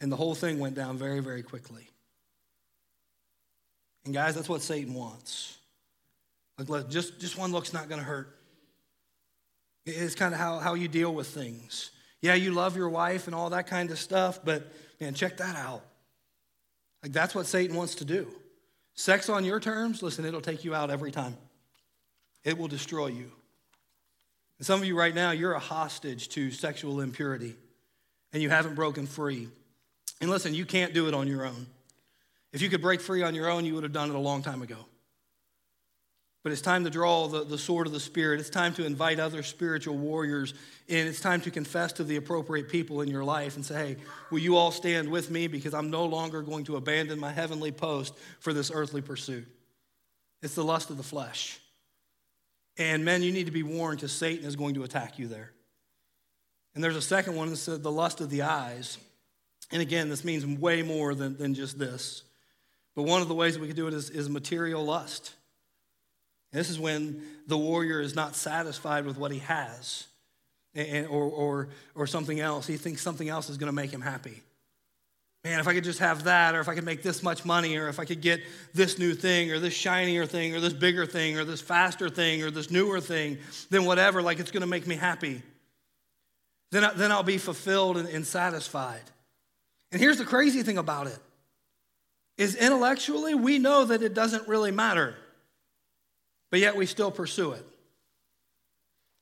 And 0.00 0.10
the 0.10 0.16
whole 0.16 0.34
thing 0.34 0.58
went 0.58 0.74
down 0.74 0.98
very, 0.98 1.20
very 1.20 1.42
quickly. 1.42 1.88
And 4.04 4.14
guys, 4.14 4.34
that's 4.34 4.48
what 4.48 4.62
Satan 4.62 4.94
wants. 4.94 5.58
Like, 6.58 6.88
just, 6.88 7.20
just 7.20 7.36
one 7.36 7.52
look's 7.52 7.72
not 7.72 7.88
going 7.88 8.00
to 8.00 8.06
hurt. 8.06 8.38
It's 9.84 10.14
kind 10.14 10.32
of 10.32 10.40
how, 10.40 10.58
how 10.58 10.74
you 10.74 10.88
deal 10.88 11.14
with 11.14 11.28
things. 11.28 11.90
Yeah, 12.22 12.34
you 12.34 12.52
love 12.52 12.76
your 12.76 12.88
wife 12.88 13.26
and 13.26 13.34
all 13.34 13.50
that 13.50 13.66
kind 13.66 13.90
of 13.90 13.98
stuff, 13.98 14.40
but 14.44 14.72
man, 15.00 15.14
check 15.14 15.36
that 15.38 15.56
out. 15.56 15.82
Like, 17.02 17.12
that's 17.12 17.34
what 17.34 17.46
Satan 17.46 17.76
wants 17.76 17.96
to 17.96 18.04
do. 18.04 18.28
Sex 18.94 19.28
on 19.28 19.44
your 19.44 19.60
terms, 19.60 20.02
listen, 20.02 20.24
it'll 20.24 20.40
take 20.40 20.64
you 20.64 20.74
out 20.74 20.90
every 20.90 21.12
time, 21.12 21.36
it 22.44 22.56
will 22.56 22.68
destroy 22.68 23.08
you. 23.08 23.30
And 24.58 24.66
some 24.66 24.80
of 24.80 24.86
you 24.86 24.98
right 24.98 25.14
now, 25.14 25.32
you're 25.32 25.52
a 25.52 25.58
hostage 25.58 26.28
to 26.30 26.50
sexual 26.50 27.00
impurity 27.00 27.54
and 28.32 28.42
you 28.42 28.48
haven't 28.48 28.74
broken 28.74 29.06
free. 29.06 29.48
And 30.20 30.30
listen, 30.30 30.54
you 30.54 30.64
can't 30.64 30.94
do 30.94 31.08
it 31.08 31.14
on 31.14 31.28
your 31.28 31.44
own. 31.44 31.66
If 32.52 32.62
you 32.62 32.70
could 32.70 32.80
break 32.80 33.02
free 33.02 33.22
on 33.22 33.34
your 33.34 33.50
own, 33.50 33.66
you 33.66 33.74
would 33.74 33.82
have 33.82 33.92
done 33.92 34.08
it 34.08 34.14
a 34.14 34.18
long 34.18 34.42
time 34.42 34.62
ago. 34.62 34.76
But 36.46 36.52
it's 36.52 36.62
time 36.62 36.84
to 36.84 36.90
draw 36.90 37.26
the, 37.26 37.42
the 37.42 37.58
sword 37.58 37.88
of 37.88 37.92
the 37.92 37.98
Spirit. 37.98 38.38
It's 38.38 38.50
time 38.50 38.72
to 38.74 38.86
invite 38.86 39.18
other 39.18 39.42
spiritual 39.42 39.96
warriors 39.96 40.54
in. 40.86 41.08
It's 41.08 41.18
time 41.18 41.40
to 41.40 41.50
confess 41.50 41.94
to 41.94 42.04
the 42.04 42.14
appropriate 42.14 42.68
people 42.68 43.00
in 43.00 43.08
your 43.08 43.24
life 43.24 43.56
and 43.56 43.66
say, 43.66 43.74
hey, 43.74 43.96
will 44.30 44.38
you 44.38 44.54
all 44.54 44.70
stand 44.70 45.10
with 45.10 45.28
me 45.28 45.48
because 45.48 45.74
I'm 45.74 45.90
no 45.90 46.04
longer 46.04 46.42
going 46.42 46.62
to 46.66 46.76
abandon 46.76 47.18
my 47.18 47.32
heavenly 47.32 47.72
post 47.72 48.14
for 48.38 48.52
this 48.52 48.70
earthly 48.72 49.02
pursuit? 49.02 49.44
It's 50.40 50.54
the 50.54 50.62
lust 50.62 50.88
of 50.90 50.98
the 50.98 51.02
flesh. 51.02 51.58
And 52.78 53.04
men, 53.04 53.24
you 53.24 53.32
need 53.32 53.46
to 53.46 53.50
be 53.52 53.64
warned 53.64 53.98
because 53.98 54.12
Satan 54.12 54.46
is 54.46 54.54
going 54.54 54.74
to 54.74 54.84
attack 54.84 55.18
you 55.18 55.26
there. 55.26 55.50
And 56.76 56.84
there's 56.84 56.94
a 56.94 57.02
second 57.02 57.34
one 57.34 57.50
that 57.50 57.56
said 57.56 57.82
the 57.82 57.90
lust 57.90 58.20
of 58.20 58.30
the 58.30 58.42
eyes. 58.42 58.98
And 59.72 59.82
again, 59.82 60.08
this 60.08 60.24
means 60.24 60.46
way 60.46 60.82
more 60.82 61.12
than, 61.16 61.38
than 61.38 61.54
just 61.54 61.76
this. 61.76 62.22
But 62.94 63.02
one 63.02 63.20
of 63.20 63.26
the 63.26 63.34
ways 63.34 63.54
that 63.54 63.60
we 63.60 63.66
can 63.66 63.74
do 63.74 63.88
it 63.88 63.94
is, 63.94 64.10
is 64.10 64.30
material 64.30 64.84
lust. 64.84 65.32
This 66.52 66.70
is 66.70 66.78
when 66.78 67.22
the 67.46 67.58
warrior 67.58 68.00
is 68.00 68.14
not 68.14 68.36
satisfied 68.36 69.04
with 69.04 69.18
what 69.18 69.32
he 69.32 69.40
has 69.40 70.06
or, 70.76 71.08
or, 71.08 71.68
or 71.94 72.06
something 72.06 72.40
else. 72.40 72.66
He 72.66 72.76
thinks 72.76 73.02
something 73.02 73.28
else 73.28 73.50
is 73.50 73.56
going 73.56 73.68
to 73.68 73.74
make 73.74 73.90
him 73.90 74.00
happy. 74.00 74.42
Man, 75.44 75.60
if 75.60 75.68
I 75.68 75.74
could 75.74 75.84
just 75.84 76.00
have 76.00 76.24
that, 76.24 76.56
or 76.56 76.60
if 76.60 76.68
I 76.68 76.74
could 76.74 76.84
make 76.84 77.02
this 77.02 77.22
much 77.22 77.44
money, 77.44 77.76
or 77.76 77.88
if 77.88 78.00
I 78.00 78.04
could 78.04 78.20
get 78.20 78.40
this 78.74 78.98
new 78.98 79.14
thing, 79.14 79.52
or 79.52 79.60
this 79.60 79.74
shinier 79.74 80.26
thing, 80.26 80.56
or 80.56 80.60
this 80.60 80.72
bigger 80.72 81.06
thing, 81.06 81.38
or 81.38 81.44
this 81.44 81.60
faster 81.60 82.08
thing, 82.08 82.42
or 82.42 82.50
this 82.50 82.68
newer 82.68 83.00
thing, 83.00 83.38
then 83.70 83.84
whatever, 83.84 84.22
like 84.22 84.40
it's 84.40 84.50
going 84.50 84.62
to 84.62 84.66
make 84.66 84.88
me 84.88 84.96
happy. 84.96 85.42
Then, 86.72 86.84
I, 86.84 86.92
then 86.94 87.12
I'll 87.12 87.22
be 87.22 87.38
fulfilled 87.38 87.96
and, 87.96 88.08
and 88.08 88.26
satisfied. 88.26 89.02
And 89.92 90.00
here's 90.00 90.18
the 90.18 90.24
crazy 90.24 90.62
thing 90.62 90.78
about 90.78 91.06
it 91.06 91.18
is 92.36 92.54
intellectually 92.54 93.34
we 93.34 93.58
know 93.58 93.84
that 93.84 94.02
it 94.02 94.14
doesn't 94.14 94.48
really 94.48 94.72
matter 94.72 95.14
but 96.56 96.62
yet 96.62 96.74
we 96.74 96.86
still 96.86 97.10
pursue 97.10 97.52
it. 97.52 97.62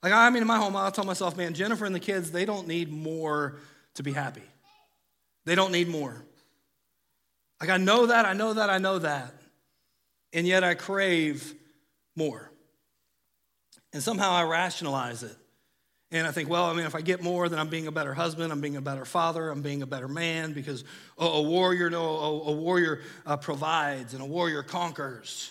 Like, 0.04 0.12
I 0.12 0.30
mean, 0.30 0.42
in 0.42 0.46
my 0.46 0.56
home, 0.56 0.76
I'll 0.76 0.92
tell 0.92 1.02
myself, 1.02 1.36
man, 1.36 1.52
Jennifer 1.52 1.84
and 1.84 1.92
the 1.92 1.98
kids, 1.98 2.30
they 2.30 2.44
don't 2.44 2.68
need 2.68 2.92
more 2.92 3.56
to 3.94 4.04
be 4.04 4.12
happy. 4.12 4.44
They 5.44 5.56
don't 5.56 5.72
need 5.72 5.88
more. 5.88 6.24
Like, 7.60 7.70
I 7.70 7.76
know 7.76 8.06
that, 8.06 8.24
I 8.24 8.34
know 8.34 8.52
that, 8.52 8.70
I 8.70 8.78
know 8.78 9.00
that. 9.00 9.34
And 10.32 10.46
yet 10.46 10.62
I 10.62 10.74
crave 10.74 11.54
more. 12.14 12.52
And 13.92 14.00
somehow 14.00 14.30
I 14.30 14.44
rationalize 14.44 15.24
it. 15.24 15.36
And 16.12 16.28
I 16.28 16.30
think, 16.30 16.48
well, 16.48 16.66
I 16.66 16.72
mean, 16.74 16.86
if 16.86 16.94
I 16.94 17.00
get 17.00 17.20
more, 17.20 17.48
then 17.48 17.58
I'm 17.58 17.68
being 17.68 17.88
a 17.88 17.92
better 17.92 18.14
husband, 18.14 18.52
I'm 18.52 18.60
being 18.60 18.76
a 18.76 18.80
better 18.80 19.04
father, 19.04 19.50
I'm 19.50 19.60
being 19.60 19.82
a 19.82 19.88
better 19.88 20.06
man 20.06 20.52
because 20.52 20.84
a, 21.18 21.42
warrior, 21.42 21.90
no, 21.90 22.04
a, 22.04 22.40
a 22.50 22.52
warrior 22.52 23.00
uh, 23.26 23.36
provides 23.38 24.14
and 24.14 24.22
a 24.22 24.26
warrior 24.26 24.62
conquers. 24.62 25.50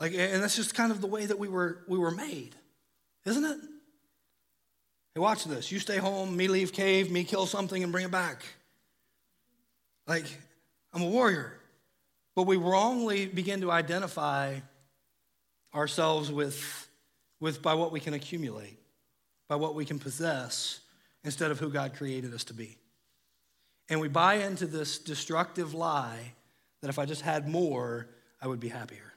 Like, 0.00 0.14
and 0.14 0.42
that's 0.42 0.56
just 0.56 0.74
kind 0.74 0.90
of 0.90 1.02
the 1.02 1.06
way 1.06 1.26
that 1.26 1.38
we 1.38 1.48
were, 1.48 1.82
we 1.86 1.98
were 1.98 2.10
made, 2.10 2.56
isn't 3.26 3.44
it? 3.44 3.58
Hey, 5.14 5.20
watch 5.20 5.44
this. 5.44 5.70
You 5.70 5.78
stay 5.78 5.98
home, 5.98 6.36
me 6.36 6.48
leave 6.48 6.72
cave, 6.72 7.10
me 7.10 7.22
kill 7.22 7.44
something 7.44 7.82
and 7.82 7.92
bring 7.92 8.06
it 8.06 8.10
back. 8.10 8.42
Like, 10.06 10.24
I'm 10.94 11.02
a 11.02 11.06
warrior. 11.06 11.52
But 12.34 12.44
we 12.44 12.56
wrongly 12.56 13.26
begin 13.26 13.60
to 13.60 13.70
identify 13.70 14.60
ourselves 15.74 16.32
with, 16.32 16.88
with 17.38 17.60
by 17.60 17.74
what 17.74 17.92
we 17.92 18.00
can 18.00 18.14
accumulate, 18.14 18.78
by 19.48 19.56
what 19.56 19.74
we 19.74 19.84
can 19.84 19.98
possess, 19.98 20.80
instead 21.24 21.50
of 21.50 21.60
who 21.60 21.68
God 21.68 21.94
created 21.94 22.32
us 22.32 22.44
to 22.44 22.54
be. 22.54 22.78
And 23.90 24.00
we 24.00 24.08
buy 24.08 24.34
into 24.34 24.66
this 24.66 24.98
destructive 24.98 25.74
lie 25.74 26.32
that 26.80 26.88
if 26.88 26.98
I 26.98 27.04
just 27.04 27.20
had 27.20 27.46
more, 27.46 28.08
I 28.40 28.46
would 28.46 28.60
be 28.60 28.68
happier. 28.68 29.12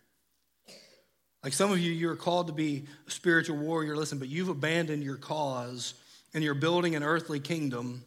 Like 1.44 1.54
some 1.54 1.72
of 1.72 1.80
you, 1.80 1.92
you're 1.92 2.16
called 2.16 2.48
to 2.48 2.54
be 2.54 2.86
a 3.08 3.12
spiritual 3.12 3.58
warrior, 3.58 3.96
listen, 3.96 4.18
but 4.18 4.30
you've 4.30 4.50
abandoned 4.50 5.04
your 5.04 5.18
cause 5.18 5.94
and 6.34 6.44
you're 6.44 6.54
building 6.54 6.96
an 6.96 7.04
earthly 7.04 7.40
kingdom 7.40 8.04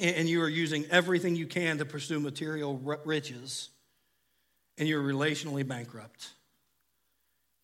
and 0.00 0.28
you 0.28 0.42
are 0.42 0.48
using 0.48 0.84
everything 0.90 1.36
you 1.36 1.46
can 1.46 1.78
to 1.78 1.84
pursue 1.84 2.18
material 2.18 2.76
riches 3.04 3.70
and 4.76 4.88
you're 4.88 5.02
relationally 5.02 5.66
bankrupt. 5.66 6.30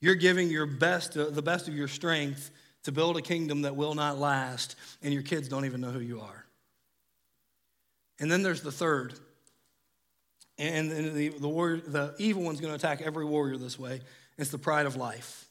You're 0.01 0.15
giving 0.15 0.49
your 0.49 0.67
best, 0.67 1.17
uh, 1.17 1.31
the 1.31 1.43
best 1.43 1.67
of 1.69 1.75
your 1.75 1.89
strength 1.89 2.51
to 2.85 2.93
build 2.93 3.17
a 3.17 3.23
kingdom 3.23 3.63
that 3.63 3.77
will 3.77 3.95
not 3.95 4.19
last, 4.19 4.77
and 5.03 5.13
your 5.13 5.23
kids 5.23 5.49
don't 5.49 5.67
even 5.67 5.81
know 5.81 5.91
who 5.91 6.01
you 6.01 6.21
are. 6.21 6.47
And 8.19 8.31
then 8.31 8.43
there's 8.43 8.63
the 8.63 8.73
third. 8.73 9.15
And 10.57 10.91
the, 10.91 11.29
the, 11.31 11.49
warrior, 11.49 11.81
the 11.81 12.15
evil 12.19 12.43
one's 12.43 12.61
going 12.61 12.71
to 12.71 12.77
attack 12.77 13.03
every 13.03 13.25
warrior 13.25 13.57
this 13.57 13.79
way. 13.79 14.01
It's 14.41 14.51
the 14.51 14.59
pride 14.59 14.87
of 14.87 14.97
life, 14.97 15.47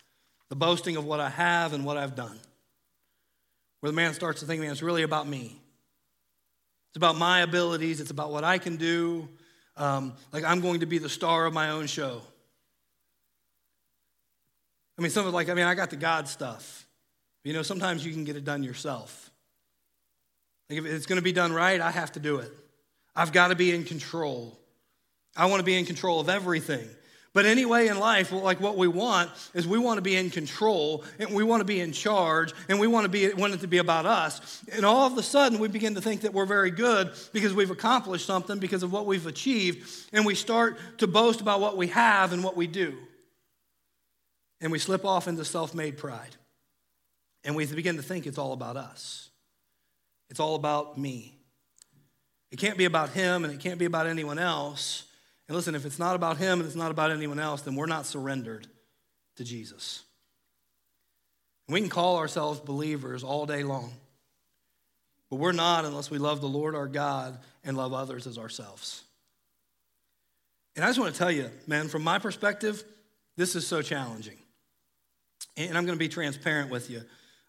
the 0.50 0.56
boasting 0.56 0.98
of 0.98 1.06
what 1.06 1.20
I 1.20 1.30
have 1.30 1.74
and 1.74 1.86
what 1.86 1.96
I've 1.96 2.16
done. 2.16 2.40
Where 3.80 3.92
the 3.92 3.96
man 3.96 4.14
starts 4.14 4.40
to 4.40 4.48
think, 4.48 4.62
man, 4.62 4.72
it's 4.72 4.82
really 4.82 5.04
about 5.04 5.28
me. 5.28 5.56
It's 6.90 6.98
about 6.98 7.16
my 7.16 7.42
abilities, 7.42 8.02
it's 8.02 8.10
about 8.10 8.32
what 8.32 8.44
I 8.44 8.58
can 8.58 8.78
do. 8.78 9.30
Um, 9.78 10.14
like 10.34 10.44
I'm 10.44 10.60
going 10.60 10.80
to 10.80 10.88
be 10.88 10.98
the 10.98 11.08
star 11.08 11.46
of 11.46 11.54
my 11.54 11.70
own 11.70 11.86
show. 11.86 12.22
I 14.98 15.02
mean, 15.02 15.12
some 15.12 15.28
of 15.28 15.34
like, 15.34 15.50
I 15.50 15.54
mean, 15.54 15.66
I 15.66 15.76
got 15.76 15.92
the 15.92 15.96
God 15.96 16.28
stuff. 16.28 16.86
You 17.44 17.54
know, 17.54 17.62
sometimes 17.62 18.06
you 18.06 18.12
can 18.12 18.26
get 18.26 18.36
it 18.36 18.44
done 18.44 18.64
yourself. 18.64 19.30
Like 20.70 20.80
if 20.80 20.86
it's 20.86 21.06
going 21.06 21.18
to 21.18 21.24
be 21.24 21.32
done 21.32 21.54
right, 21.54 21.80
I 21.80 21.92
have 21.92 22.12
to 22.14 22.20
do 22.20 22.40
it. 22.40 22.52
I've 23.16 23.32
got 23.32 23.50
to 23.50 23.56
be 23.56 23.74
in 23.74 23.84
control. 23.84 24.60
I 25.38 25.46
want 25.46 25.60
to 25.60 25.64
be 25.64 25.78
in 25.78 25.86
control 25.86 26.20
of 26.20 26.28
everything. 26.28 26.90
But 27.40 27.46
anyway, 27.46 27.88
in 27.88 28.00
life, 28.00 28.34
like 28.34 28.60
what 28.60 28.76
we 28.76 28.90
want 28.90 29.32
is 29.54 29.66
we 29.66 29.80
want 29.80 29.98
to 29.98 30.02
be 30.02 30.18
in 30.18 30.30
control 30.30 31.06
and 31.20 31.34
we 31.34 31.46
want 31.46 31.62
to 31.62 31.66
be 31.66 31.80
in 31.80 31.94
charge 31.94 32.52
and 32.68 32.82
we 32.82 32.86
want 32.86 33.06
to 33.06 33.10
be 33.10 33.32
want 33.32 33.54
it 33.54 33.62
to 33.62 33.68
be 33.68 33.78
about 33.78 34.06
us. 34.06 34.62
And 34.74 34.86
all 34.86 35.08
of 35.08 35.18
a 35.18 35.24
sudden, 35.24 35.58
we 35.58 35.70
begin 35.70 35.96
to 35.96 36.02
think 36.02 36.20
that 36.24 36.34
we're 36.34 36.46
very 36.46 36.70
good 36.70 37.14
because 37.32 37.54
we've 37.54 37.72
accomplished 37.72 38.26
something 38.26 38.60
because 38.60 38.84
of 38.84 38.92
what 38.92 39.06
we've 39.06 39.26
achieved, 39.26 39.90
and 40.12 40.26
we 40.26 40.36
start 40.36 40.80
to 40.98 41.08
boast 41.08 41.40
about 41.40 41.62
what 41.62 41.78
we 41.78 41.88
have 41.88 42.34
and 42.34 42.44
what 42.44 42.58
we 42.58 42.68
do. 42.68 42.98
And 44.60 44.70
we 44.70 44.78
slip 44.78 45.06
off 45.06 45.30
into 45.30 45.46
self-made 45.46 45.98
pride, 45.98 46.36
and 47.46 47.56
we 47.56 47.66
begin 47.68 47.96
to 47.96 48.04
think 48.04 48.28
it's 48.28 48.38
all 48.38 48.52
about 48.52 48.76
us. 48.76 49.30
It's 50.30 50.42
all 50.42 50.56
about 50.56 50.98
me. 50.98 51.38
It 52.52 52.60
can't 52.60 52.78
be 52.78 52.84
about 52.84 53.12
him, 53.12 53.46
and 53.46 53.54
it 53.54 53.62
can't 53.62 53.80
be 53.80 53.86
about 53.86 54.08
anyone 54.08 54.40
else. 54.40 55.06
And 55.50 55.56
listen, 55.56 55.74
if 55.74 55.84
it's 55.84 55.98
not 55.98 56.16
about 56.16 56.38
him 56.38 56.60
and 56.60 56.68
it's 56.68 56.76
not 56.76 56.92
about 56.92 57.12
anyone 57.12 57.40
else, 57.40 57.64
then 57.64 57.76
we're 57.76 57.88
not 57.88 58.06
surrendered 58.06 58.68
to 59.38 59.44
Jesus. 59.44 60.04
We 61.68 61.82
can 61.82 61.90
call 61.90 62.18
ourselves 62.18 62.60
believers 62.60 63.24
all 63.24 63.48
day 63.48 63.64
long, 63.64 63.92
but 65.28 65.38
we're 65.38 65.52
not 65.52 65.86
unless 65.86 66.12
we 66.12 66.20
love 66.20 66.40
the 66.40 66.48
Lord 66.48 66.76
our 66.76 66.88
God 66.88 67.40
and 67.64 67.76
love 67.76 67.94
others 67.94 68.28
as 68.28 68.38
ourselves. 68.38 69.04
And 70.76 70.86
I 70.86 70.88
just 70.90 71.00
want 71.00 71.14
to 71.14 71.18
tell 71.18 71.32
you, 71.32 71.50
man, 71.66 71.88
from 71.88 72.04
my 72.04 72.20
perspective, 72.20 72.84
this 73.36 73.56
is 73.56 73.66
so 73.66 73.82
challenging. 73.82 74.38
And 75.58 75.76
I'm 75.76 75.86
going 75.86 75.98
to 75.98 76.00
be 76.00 76.10
transparent 76.10 76.70
with 76.70 76.92
you 76.92 77.02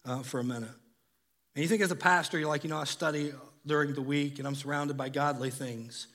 uh, 0.06 0.22
for 0.22 0.40
a 0.40 0.44
minute. 0.44 0.70
And 1.54 1.62
you 1.62 1.68
think 1.68 1.82
as 1.82 1.90
a 1.90 1.96
pastor, 1.96 2.38
you're 2.38 2.48
like, 2.48 2.64
you 2.64 2.70
know, 2.70 2.78
I 2.78 2.84
study 2.84 3.34
during 3.66 3.92
the 3.92 4.00
week 4.00 4.38
and 4.38 4.48
I'm 4.48 4.54
surrounded 4.54 4.96
by 4.96 5.10
godly 5.10 5.50
things. 5.50 6.06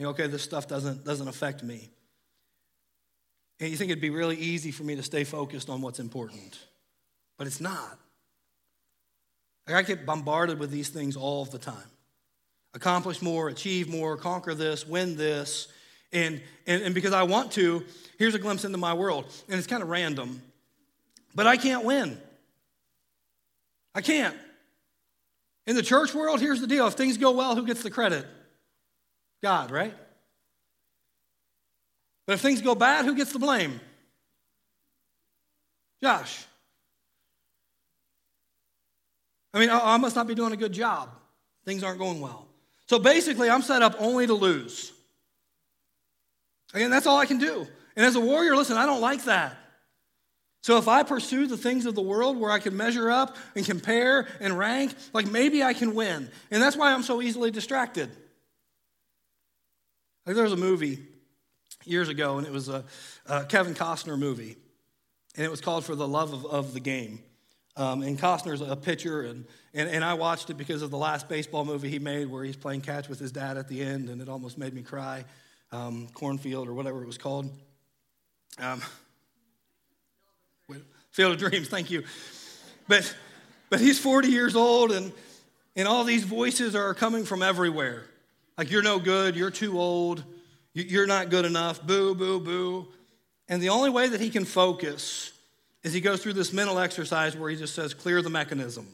You 0.00 0.04
know, 0.04 0.10
okay, 0.12 0.28
this 0.28 0.42
stuff 0.42 0.66
doesn't, 0.66 1.04
doesn't 1.04 1.28
affect 1.28 1.62
me. 1.62 1.90
And 3.60 3.68
you 3.68 3.76
think 3.76 3.90
it'd 3.90 4.00
be 4.00 4.08
really 4.08 4.38
easy 4.38 4.70
for 4.70 4.82
me 4.82 4.96
to 4.96 5.02
stay 5.02 5.24
focused 5.24 5.68
on 5.68 5.82
what's 5.82 6.00
important, 6.00 6.58
but 7.36 7.46
it's 7.46 7.60
not. 7.60 7.98
I 9.68 9.82
get 9.82 10.06
bombarded 10.06 10.58
with 10.58 10.70
these 10.70 10.88
things 10.88 11.16
all 11.16 11.44
the 11.44 11.58
time 11.58 11.84
accomplish 12.72 13.20
more, 13.20 13.48
achieve 13.48 13.90
more, 13.90 14.16
conquer 14.16 14.54
this, 14.54 14.86
win 14.86 15.16
this. 15.16 15.68
And, 16.12 16.40
and, 16.66 16.82
and 16.82 16.94
because 16.94 17.12
I 17.12 17.24
want 17.24 17.52
to, 17.52 17.84
here's 18.18 18.34
a 18.34 18.38
glimpse 18.38 18.64
into 18.64 18.78
my 18.78 18.94
world. 18.94 19.26
And 19.48 19.58
it's 19.58 19.66
kind 19.66 19.82
of 19.82 19.90
random, 19.90 20.40
but 21.34 21.46
I 21.46 21.58
can't 21.58 21.84
win. 21.84 22.18
I 23.94 24.00
can't. 24.00 24.36
In 25.66 25.76
the 25.76 25.82
church 25.82 26.14
world, 26.14 26.40
here's 26.40 26.60
the 26.60 26.66
deal 26.66 26.86
if 26.86 26.94
things 26.94 27.18
go 27.18 27.32
well, 27.32 27.54
who 27.54 27.66
gets 27.66 27.82
the 27.82 27.90
credit? 27.90 28.24
God, 29.42 29.70
right? 29.70 29.94
But 32.26 32.34
if 32.34 32.40
things 32.40 32.60
go 32.60 32.74
bad, 32.74 33.04
who 33.04 33.14
gets 33.14 33.32
the 33.32 33.38
blame? 33.38 33.80
Josh. 36.02 36.44
I 39.52 39.58
mean, 39.58 39.70
I 39.70 39.96
must 39.96 40.14
not 40.14 40.26
be 40.26 40.34
doing 40.34 40.52
a 40.52 40.56
good 40.56 40.72
job. 40.72 41.10
Things 41.64 41.82
aren't 41.82 41.98
going 41.98 42.20
well. 42.20 42.46
So 42.86 42.98
basically, 42.98 43.50
I'm 43.50 43.62
set 43.62 43.82
up 43.82 43.96
only 43.98 44.26
to 44.26 44.34
lose. 44.34 44.92
Again, 46.72 46.90
that's 46.90 47.06
all 47.06 47.18
I 47.18 47.26
can 47.26 47.38
do. 47.38 47.66
And 47.96 48.06
as 48.06 48.14
a 48.14 48.20
warrior, 48.20 48.54
listen, 48.54 48.76
I 48.76 48.86
don't 48.86 49.00
like 49.00 49.24
that. 49.24 49.56
So 50.62 50.76
if 50.76 50.88
I 50.88 51.02
pursue 51.02 51.46
the 51.46 51.56
things 51.56 51.86
of 51.86 51.94
the 51.94 52.02
world 52.02 52.36
where 52.36 52.50
I 52.50 52.58
can 52.58 52.76
measure 52.76 53.10
up 53.10 53.36
and 53.56 53.64
compare 53.64 54.28
and 54.40 54.56
rank, 54.56 54.94
like 55.12 55.26
maybe 55.26 55.62
I 55.62 55.72
can 55.72 55.94
win. 55.94 56.30
And 56.50 56.62
that's 56.62 56.76
why 56.76 56.92
I'm 56.92 57.02
so 57.02 57.22
easily 57.22 57.50
distracted. 57.50 58.10
There 60.26 60.42
was 60.42 60.52
a 60.52 60.56
movie 60.56 60.98
years 61.84 62.08
ago, 62.08 62.38
and 62.38 62.46
it 62.46 62.52
was 62.52 62.68
a, 62.68 62.84
a 63.26 63.44
Kevin 63.44 63.74
Costner 63.74 64.18
movie, 64.18 64.56
and 65.36 65.44
it 65.44 65.50
was 65.50 65.60
called 65.60 65.84
For 65.84 65.94
the 65.94 66.06
Love 66.06 66.32
of, 66.32 66.46
of 66.46 66.74
the 66.74 66.80
Game. 66.80 67.20
Um, 67.76 68.02
and 68.02 68.18
Costner's 68.18 68.60
a 68.60 68.76
pitcher, 68.76 69.22
and, 69.22 69.46
and, 69.72 69.88
and 69.88 70.04
I 70.04 70.14
watched 70.14 70.50
it 70.50 70.54
because 70.54 70.82
of 70.82 70.90
the 70.90 70.98
last 70.98 71.28
baseball 71.28 71.64
movie 71.64 71.88
he 71.88 71.98
made 71.98 72.28
where 72.28 72.44
he's 72.44 72.56
playing 72.56 72.82
catch 72.82 73.08
with 73.08 73.18
his 73.18 73.32
dad 73.32 73.56
at 73.56 73.68
the 73.68 73.80
end, 73.80 74.08
and 74.10 74.20
it 74.20 74.28
almost 74.28 74.58
made 74.58 74.74
me 74.74 74.82
cry. 74.82 75.24
Um, 75.72 76.08
Cornfield 76.12 76.68
or 76.68 76.74
whatever 76.74 77.02
it 77.02 77.06
was 77.06 77.16
called. 77.16 77.48
Um, 78.58 78.82
Field 81.12 81.32
of 81.32 81.38
Dreams, 81.38 81.68
thank 81.68 81.90
you. 81.90 82.04
But, 82.88 83.14
but 83.70 83.80
he's 83.80 83.98
40 83.98 84.28
years 84.28 84.56
old, 84.56 84.90
and, 84.90 85.12
and 85.76 85.88
all 85.88 86.04
these 86.04 86.24
voices 86.24 86.74
are 86.74 86.92
coming 86.92 87.24
from 87.24 87.42
everywhere. 87.42 88.09
Like, 88.60 88.70
you're 88.70 88.82
no 88.82 88.98
good, 88.98 89.36
you're 89.36 89.50
too 89.50 89.80
old, 89.80 90.22
you're 90.74 91.06
not 91.06 91.30
good 91.30 91.46
enough, 91.46 91.82
boo, 91.82 92.14
boo, 92.14 92.38
boo. 92.38 92.88
And 93.48 93.62
the 93.62 93.70
only 93.70 93.88
way 93.88 94.06
that 94.06 94.20
he 94.20 94.28
can 94.28 94.44
focus 94.44 95.32
is 95.82 95.94
he 95.94 96.02
goes 96.02 96.22
through 96.22 96.34
this 96.34 96.52
mental 96.52 96.78
exercise 96.78 97.34
where 97.34 97.48
he 97.48 97.56
just 97.56 97.74
says, 97.74 97.94
clear 97.94 98.20
the 98.20 98.28
mechanism. 98.28 98.86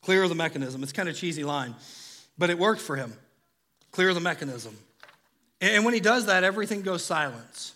Clear 0.00 0.26
the 0.28 0.34
mechanism. 0.34 0.82
It's 0.82 0.94
kind 0.94 1.10
of 1.10 1.14
cheesy 1.14 1.44
line, 1.44 1.74
but 2.38 2.48
it 2.48 2.58
worked 2.58 2.80
for 2.80 2.96
him. 2.96 3.12
Clear 3.90 4.14
the 4.14 4.20
mechanism. 4.20 4.74
And 5.60 5.84
when 5.84 5.92
he 5.92 6.00
does 6.00 6.24
that, 6.24 6.42
everything 6.42 6.80
goes 6.80 7.04
silence. 7.04 7.74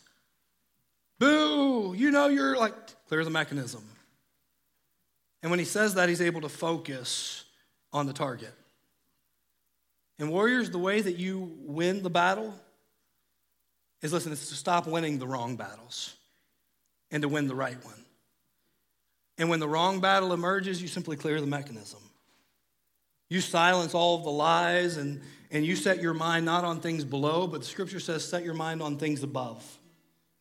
Boo, 1.18 1.92
you 1.94 2.12
know 2.12 2.28
you're 2.28 2.56
like, 2.56 2.72
clear 3.08 3.24
the 3.24 3.30
mechanism. 3.30 3.84
And 5.42 5.50
when 5.50 5.58
he 5.58 5.66
says 5.66 5.96
that, 5.96 6.08
he's 6.08 6.22
able 6.22 6.40
to 6.40 6.48
focus 6.48 7.44
on 7.92 8.06
the 8.06 8.14
target. 8.14 8.54
And 10.20 10.30
warriors, 10.30 10.70
the 10.70 10.78
way 10.78 11.00
that 11.00 11.16
you 11.16 11.56
win 11.62 12.02
the 12.02 12.10
battle 12.10 12.54
is 14.02 14.12
listen, 14.12 14.32
it's 14.32 14.50
to 14.50 14.54
stop 14.54 14.86
winning 14.86 15.18
the 15.18 15.26
wrong 15.26 15.56
battles 15.56 16.14
and 17.10 17.22
to 17.22 17.28
win 17.28 17.48
the 17.48 17.54
right 17.54 17.82
one. 17.84 18.04
And 19.38 19.48
when 19.48 19.60
the 19.60 19.68
wrong 19.68 20.00
battle 20.00 20.34
emerges, 20.34 20.82
you 20.82 20.88
simply 20.88 21.16
clear 21.16 21.40
the 21.40 21.46
mechanism. 21.46 22.00
You 23.30 23.40
silence 23.40 23.94
all 23.94 24.18
of 24.18 24.24
the 24.24 24.30
lies 24.30 24.98
and, 24.98 25.22
and 25.50 25.64
you 25.64 25.74
set 25.74 26.02
your 26.02 26.12
mind 26.12 26.44
not 26.44 26.64
on 26.64 26.80
things 26.80 27.02
below, 27.02 27.46
but 27.46 27.62
the 27.62 27.66
scripture 27.66 28.00
says 28.00 28.22
set 28.22 28.44
your 28.44 28.54
mind 28.54 28.82
on 28.82 28.98
things 28.98 29.22
above. 29.22 29.64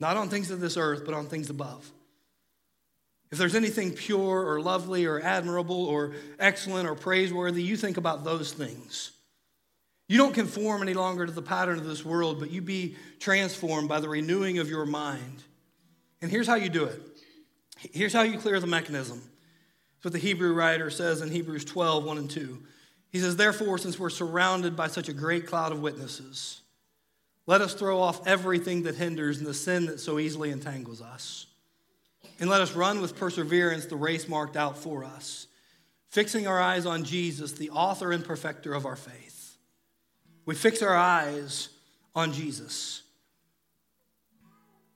Not 0.01 0.17
on 0.17 0.27
things 0.27 0.51
of 0.51 0.59
this 0.59 0.75
earth, 0.75 1.03
but 1.05 1.13
on 1.13 1.27
things 1.27 1.49
above. 1.49 1.89
If 3.31 3.37
there's 3.37 3.55
anything 3.55 3.93
pure 3.93 4.45
or 4.45 4.59
lovely 4.59 5.05
or 5.05 5.21
admirable 5.21 5.85
or 5.85 6.15
excellent 6.37 6.89
or 6.89 6.95
praiseworthy, 6.95 7.63
you 7.63 7.77
think 7.77 7.95
about 7.95 8.25
those 8.25 8.51
things. 8.51 9.11
You 10.09 10.17
don't 10.17 10.33
conform 10.33 10.81
any 10.81 10.95
longer 10.95 11.27
to 11.27 11.31
the 11.31 11.43
pattern 11.43 11.77
of 11.77 11.85
this 11.85 12.03
world, 12.03 12.39
but 12.39 12.49
you 12.49 12.63
be 12.63 12.95
transformed 13.19 13.87
by 13.87 13.99
the 13.99 14.09
renewing 14.09 14.57
of 14.57 14.67
your 14.67 14.87
mind. 14.87 15.43
And 16.19 16.31
here's 16.31 16.47
how 16.47 16.55
you 16.55 16.67
do 16.67 16.85
it. 16.85 16.99
Here's 17.93 18.11
how 18.11 18.23
you 18.23 18.39
clear 18.39 18.59
the 18.59 18.65
mechanism. 18.65 19.19
That's 19.19 20.05
what 20.05 20.13
the 20.13 20.19
Hebrew 20.19 20.55
writer 20.55 20.89
says 20.89 21.21
in 21.21 21.29
Hebrews 21.29 21.63
12, 21.63 22.03
1 22.03 22.17
and 22.17 22.29
2. 22.29 22.57
He 23.11 23.19
says, 23.19 23.35
Therefore, 23.35 23.77
since 23.77 23.99
we're 23.99 24.09
surrounded 24.09 24.75
by 24.75 24.87
such 24.87 25.09
a 25.09 25.13
great 25.13 25.45
cloud 25.45 25.71
of 25.71 25.79
witnesses, 25.79 26.61
let 27.45 27.61
us 27.61 27.75
throw 27.75 27.99
off 27.99 28.25
everything 28.25 28.83
that 28.83 28.95
hinders 28.95 29.37
and 29.37 29.45
the 29.45 29.53
sin 29.53 29.85
that 29.85 29.99
so 29.99 30.17
easily 30.17 30.49
entangles 30.49 31.03
us. 31.03 31.45
And 32.39 32.49
let 32.49 32.61
us 32.61 32.73
run 32.73 32.99
with 32.99 33.15
perseverance 33.15 33.85
the 33.85 33.95
race 33.95 34.27
marked 34.27 34.57
out 34.57 34.75
for 34.75 35.03
us, 35.03 35.45
fixing 36.09 36.47
our 36.47 36.59
eyes 36.59 36.87
on 36.87 37.03
Jesus, 37.03 37.51
the 37.51 37.69
author 37.69 38.11
and 38.11 38.25
perfecter 38.25 38.73
of 38.73 38.87
our 38.87 38.95
faith. 38.95 39.28
We 40.49 40.55
fix 40.55 40.81
our 40.81 40.95
eyes 40.95 41.69
on 42.15 42.33
Jesus. 42.33 43.03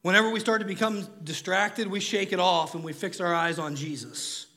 Whenever 0.02 0.32
we 0.32 0.40
start 0.40 0.62
to 0.62 0.66
become 0.68 1.08
distracted, 1.24 1.86
we 1.86 2.00
shake 2.00 2.34
it 2.34 2.40
off 2.40 2.74
and 2.74 2.84
we 2.84 2.92
fix 2.92 3.22
our 3.22 3.36
eyes 3.36 3.60
on 3.60 3.76
Jesus. 3.76 4.48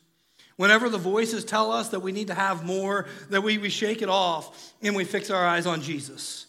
Whenever 0.57 0.89
the 0.89 0.97
voices 0.97 1.45
tell 1.45 1.71
us 1.71 1.91
that 1.91 2.01
we 2.01 2.13
need 2.13 2.29
to 2.29 2.35
have 2.35 2.65
more, 2.65 3.07
that 3.29 3.43
we, 3.43 3.59
we 3.59 3.69
shake 3.69 4.01
it 4.01 4.09
off 4.09 4.73
and 4.81 4.97
we 4.97 5.05
fix 5.05 5.29
our 5.29 5.45
eyes 5.45 5.67
on 5.67 5.83
Jesus, 5.83 6.47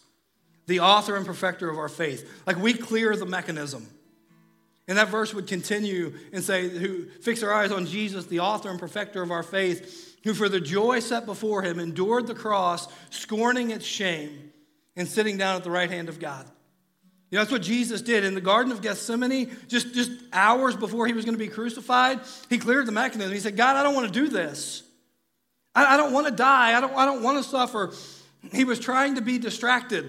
the 0.64 0.80
author 0.80 1.16
and 1.16 1.26
perfecter 1.26 1.68
of 1.68 1.76
our 1.76 1.90
faith. 1.90 2.42
Like 2.46 2.56
we 2.56 2.72
clear 2.72 3.14
the 3.16 3.26
mechanism. 3.26 3.86
And 4.88 4.96
that 4.96 5.08
verse 5.08 5.34
would 5.34 5.46
continue 5.46 6.14
and 6.32 6.42
say, 6.42 6.68
who 6.68 7.04
fix 7.20 7.42
our 7.42 7.52
eyes 7.52 7.70
on 7.70 7.86
Jesus, 7.86 8.24
the 8.26 8.40
author 8.40 8.70
and 8.70 8.80
perfecter 8.80 9.22
of 9.22 9.30
our 9.30 9.42
faith, 9.42 10.16
who 10.24 10.32
for 10.34 10.48
the 10.48 10.60
joy 10.60 11.00
set 11.00 11.26
before 11.26 11.62
him 11.62 11.78
endured 11.78 12.26
the 12.26 12.34
cross, 12.34 12.88
scorning 13.10 13.70
its 13.70 13.84
shame, 13.84 14.50
and 14.96 15.06
sitting 15.06 15.36
down 15.36 15.56
at 15.56 15.64
the 15.64 15.70
right 15.70 15.90
hand 15.90 16.08
of 16.08 16.18
God. 16.18 16.46
You 17.30 17.36
know, 17.36 17.42
that's 17.42 17.52
what 17.52 17.60
Jesus 17.60 18.00
did 18.00 18.24
in 18.24 18.34
the 18.34 18.40
Garden 18.40 18.72
of 18.72 18.80
Gethsemane, 18.80 19.54
just, 19.68 19.94
just 19.94 20.10
hours 20.32 20.74
before 20.74 21.06
he 21.06 21.12
was 21.12 21.26
going 21.26 21.34
to 21.34 21.38
be 21.38 21.48
crucified. 21.48 22.20
He 22.48 22.56
cleared 22.56 22.86
the 22.86 22.92
mechanism. 22.92 23.34
He 23.34 23.40
said, 23.40 23.56
God, 23.56 23.76
I 23.76 23.82
don't 23.82 23.94
want 23.94 24.06
to 24.06 24.12
do 24.12 24.28
this. 24.28 24.82
I, 25.74 25.94
I 25.94 25.96
don't 25.98 26.14
want 26.14 26.26
to 26.26 26.32
die. 26.32 26.76
I 26.76 26.80
don't, 26.80 26.96
I 26.96 27.04
don't 27.04 27.22
want 27.22 27.44
to 27.44 27.48
suffer. 27.48 27.92
He 28.52 28.64
was 28.64 28.78
trying 28.78 29.16
to 29.16 29.20
be 29.20 29.38
distracted. 29.38 30.04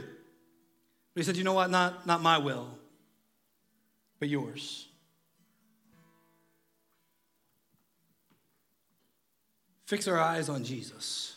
But 1.14 1.22
he 1.22 1.24
said, 1.24 1.36
You 1.36 1.44
know 1.44 1.54
what? 1.54 1.70
Not, 1.70 2.08
not 2.08 2.22
my 2.22 2.38
will, 2.38 2.70
but 4.20 4.30
yours. 4.30 4.88
Fix 9.86 10.08
our 10.08 10.20
eyes 10.20 10.50
on 10.50 10.64
Jesus, 10.64 11.36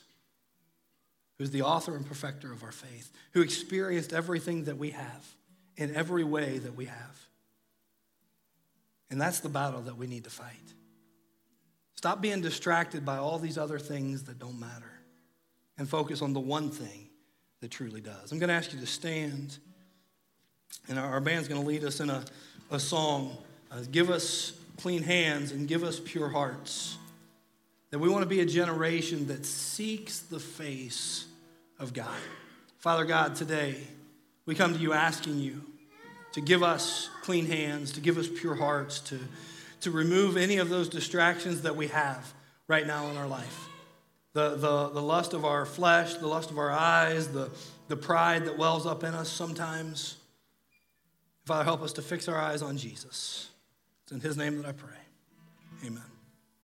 who's 1.38 1.50
the 1.50 1.62
author 1.62 1.96
and 1.96 2.04
perfecter 2.04 2.52
of 2.52 2.62
our 2.62 2.72
faith, 2.72 3.10
who 3.32 3.40
experienced 3.40 4.12
everything 4.12 4.64
that 4.64 4.76
we 4.76 4.90
have 4.90 5.34
in 5.76 5.94
every 5.94 6.24
way 6.24 6.58
that 6.58 6.76
we 6.76 6.84
have. 6.84 7.26
And 9.10 9.20
that's 9.20 9.40
the 9.40 9.48
battle 9.48 9.82
that 9.82 9.96
we 9.96 10.06
need 10.06 10.24
to 10.24 10.30
fight. 10.30 10.74
Stop 11.94 12.20
being 12.20 12.40
distracted 12.40 13.04
by 13.04 13.16
all 13.16 13.38
these 13.38 13.56
other 13.56 13.78
things 13.78 14.24
that 14.24 14.38
don't 14.38 14.58
matter 14.58 14.92
and 15.78 15.88
focus 15.88 16.20
on 16.20 16.32
the 16.32 16.40
one 16.40 16.70
thing 16.70 17.08
that 17.60 17.70
truly 17.70 18.00
does. 18.00 18.32
I'm 18.32 18.38
going 18.38 18.48
to 18.48 18.54
ask 18.54 18.72
you 18.72 18.80
to 18.80 18.86
stand, 18.86 19.58
and 20.88 20.98
our, 20.98 21.20
band's 21.20 21.48
going 21.48 21.60
to 21.60 21.66
lead 21.66 21.84
us 21.84 22.00
in 22.00 22.10
a, 22.10 22.24
a 22.70 22.80
song. 22.80 23.36
Uh, 23.70 23.80
give 23.90 24.10
us 24.10 24.52
clean 24.76 25.02
hands 25.02 25.52
and 25.52 25.68
give 25.68 25.84
us 25.84 26.00
pure 26.00 26.28
hearts. 26.28 26.98
That 27.90 27.98
we 27.98 28.08
want 28.08 28.22
to 28.22 28.28
be 28.28 28.40
a 28.40 28.46
generation 28.46 29.26
that 29.28 29.44
seeks 29.44 30.20
the 30.20 30.40
face 30.40 31.26
of 31.78 31.92
God. 31.92 32.18
Father 32.78 33.04
God, 33.04 33.36
today 33.36 33.76
we 34.46 34.54
come 34.54 34.74
to 34.74 34.78
you 34.78 34.92
asking 34.92 35.38
you 35.38 35.62
to 36.32 36.40
give 36.40 36.62
us 36.62 37.10
clean 37.22 37.46
hands, 37.46 37.92
to 37.92 38.00
give 38.00 38.18
us 38.18 38.28
pure 38.28 38.54
hearts, 38.54 39.00
to, 39.00 39.18
to 39.82 39.90
remove 39.90 40.36
any 40.36 40.56
of 40.56 40.68
those 40.68 40.88
distractions 40.88 41.62
that 41.62 41.76
we 41.76 41.88
have 41.88 42.32
right 42.66 42.86
now 42.86 43.08
in 43.08 43.16
our 43.16 43.28
life. 43.28 43.68
The, 44.32 44.56
the, 44.56 44.88
the 44.88 45.02
lust 45.02 45.34
of 45.34 45.44
our 45.44 45.66
flesh, 45.66 46.14
the 46.14 46.26
lust 46.26 46.50
of 46.50 46.58
our 46.58 46.72
eyes, 46.72 47.28
the, 47.28 47.50
the 47.88 47.96
pride 47.96 48.46
that 48.46 48.56
wells 48.56 48.86
up 48.86 49.04
in 49.04 49.14
us 49.14 49.28
sometimes. 49.28 50.16
Father, 51.44 51.64
help 51.64 51.82
us 51.82 51.92
to 51.94 52.02
fix 52.02 52.28
our 52.28 52.38
eyes 52.38 52.62
on 52.62 52.76
Jesus. 52.76 53.50
It's 54.04 54.12
in 54.12 54.20
His 54.20 54.36
name 54.36 54.56
that 54.58 54.66
I 54.66 54.72
pray. 54.72 54.90
Amen. 55.84 56.11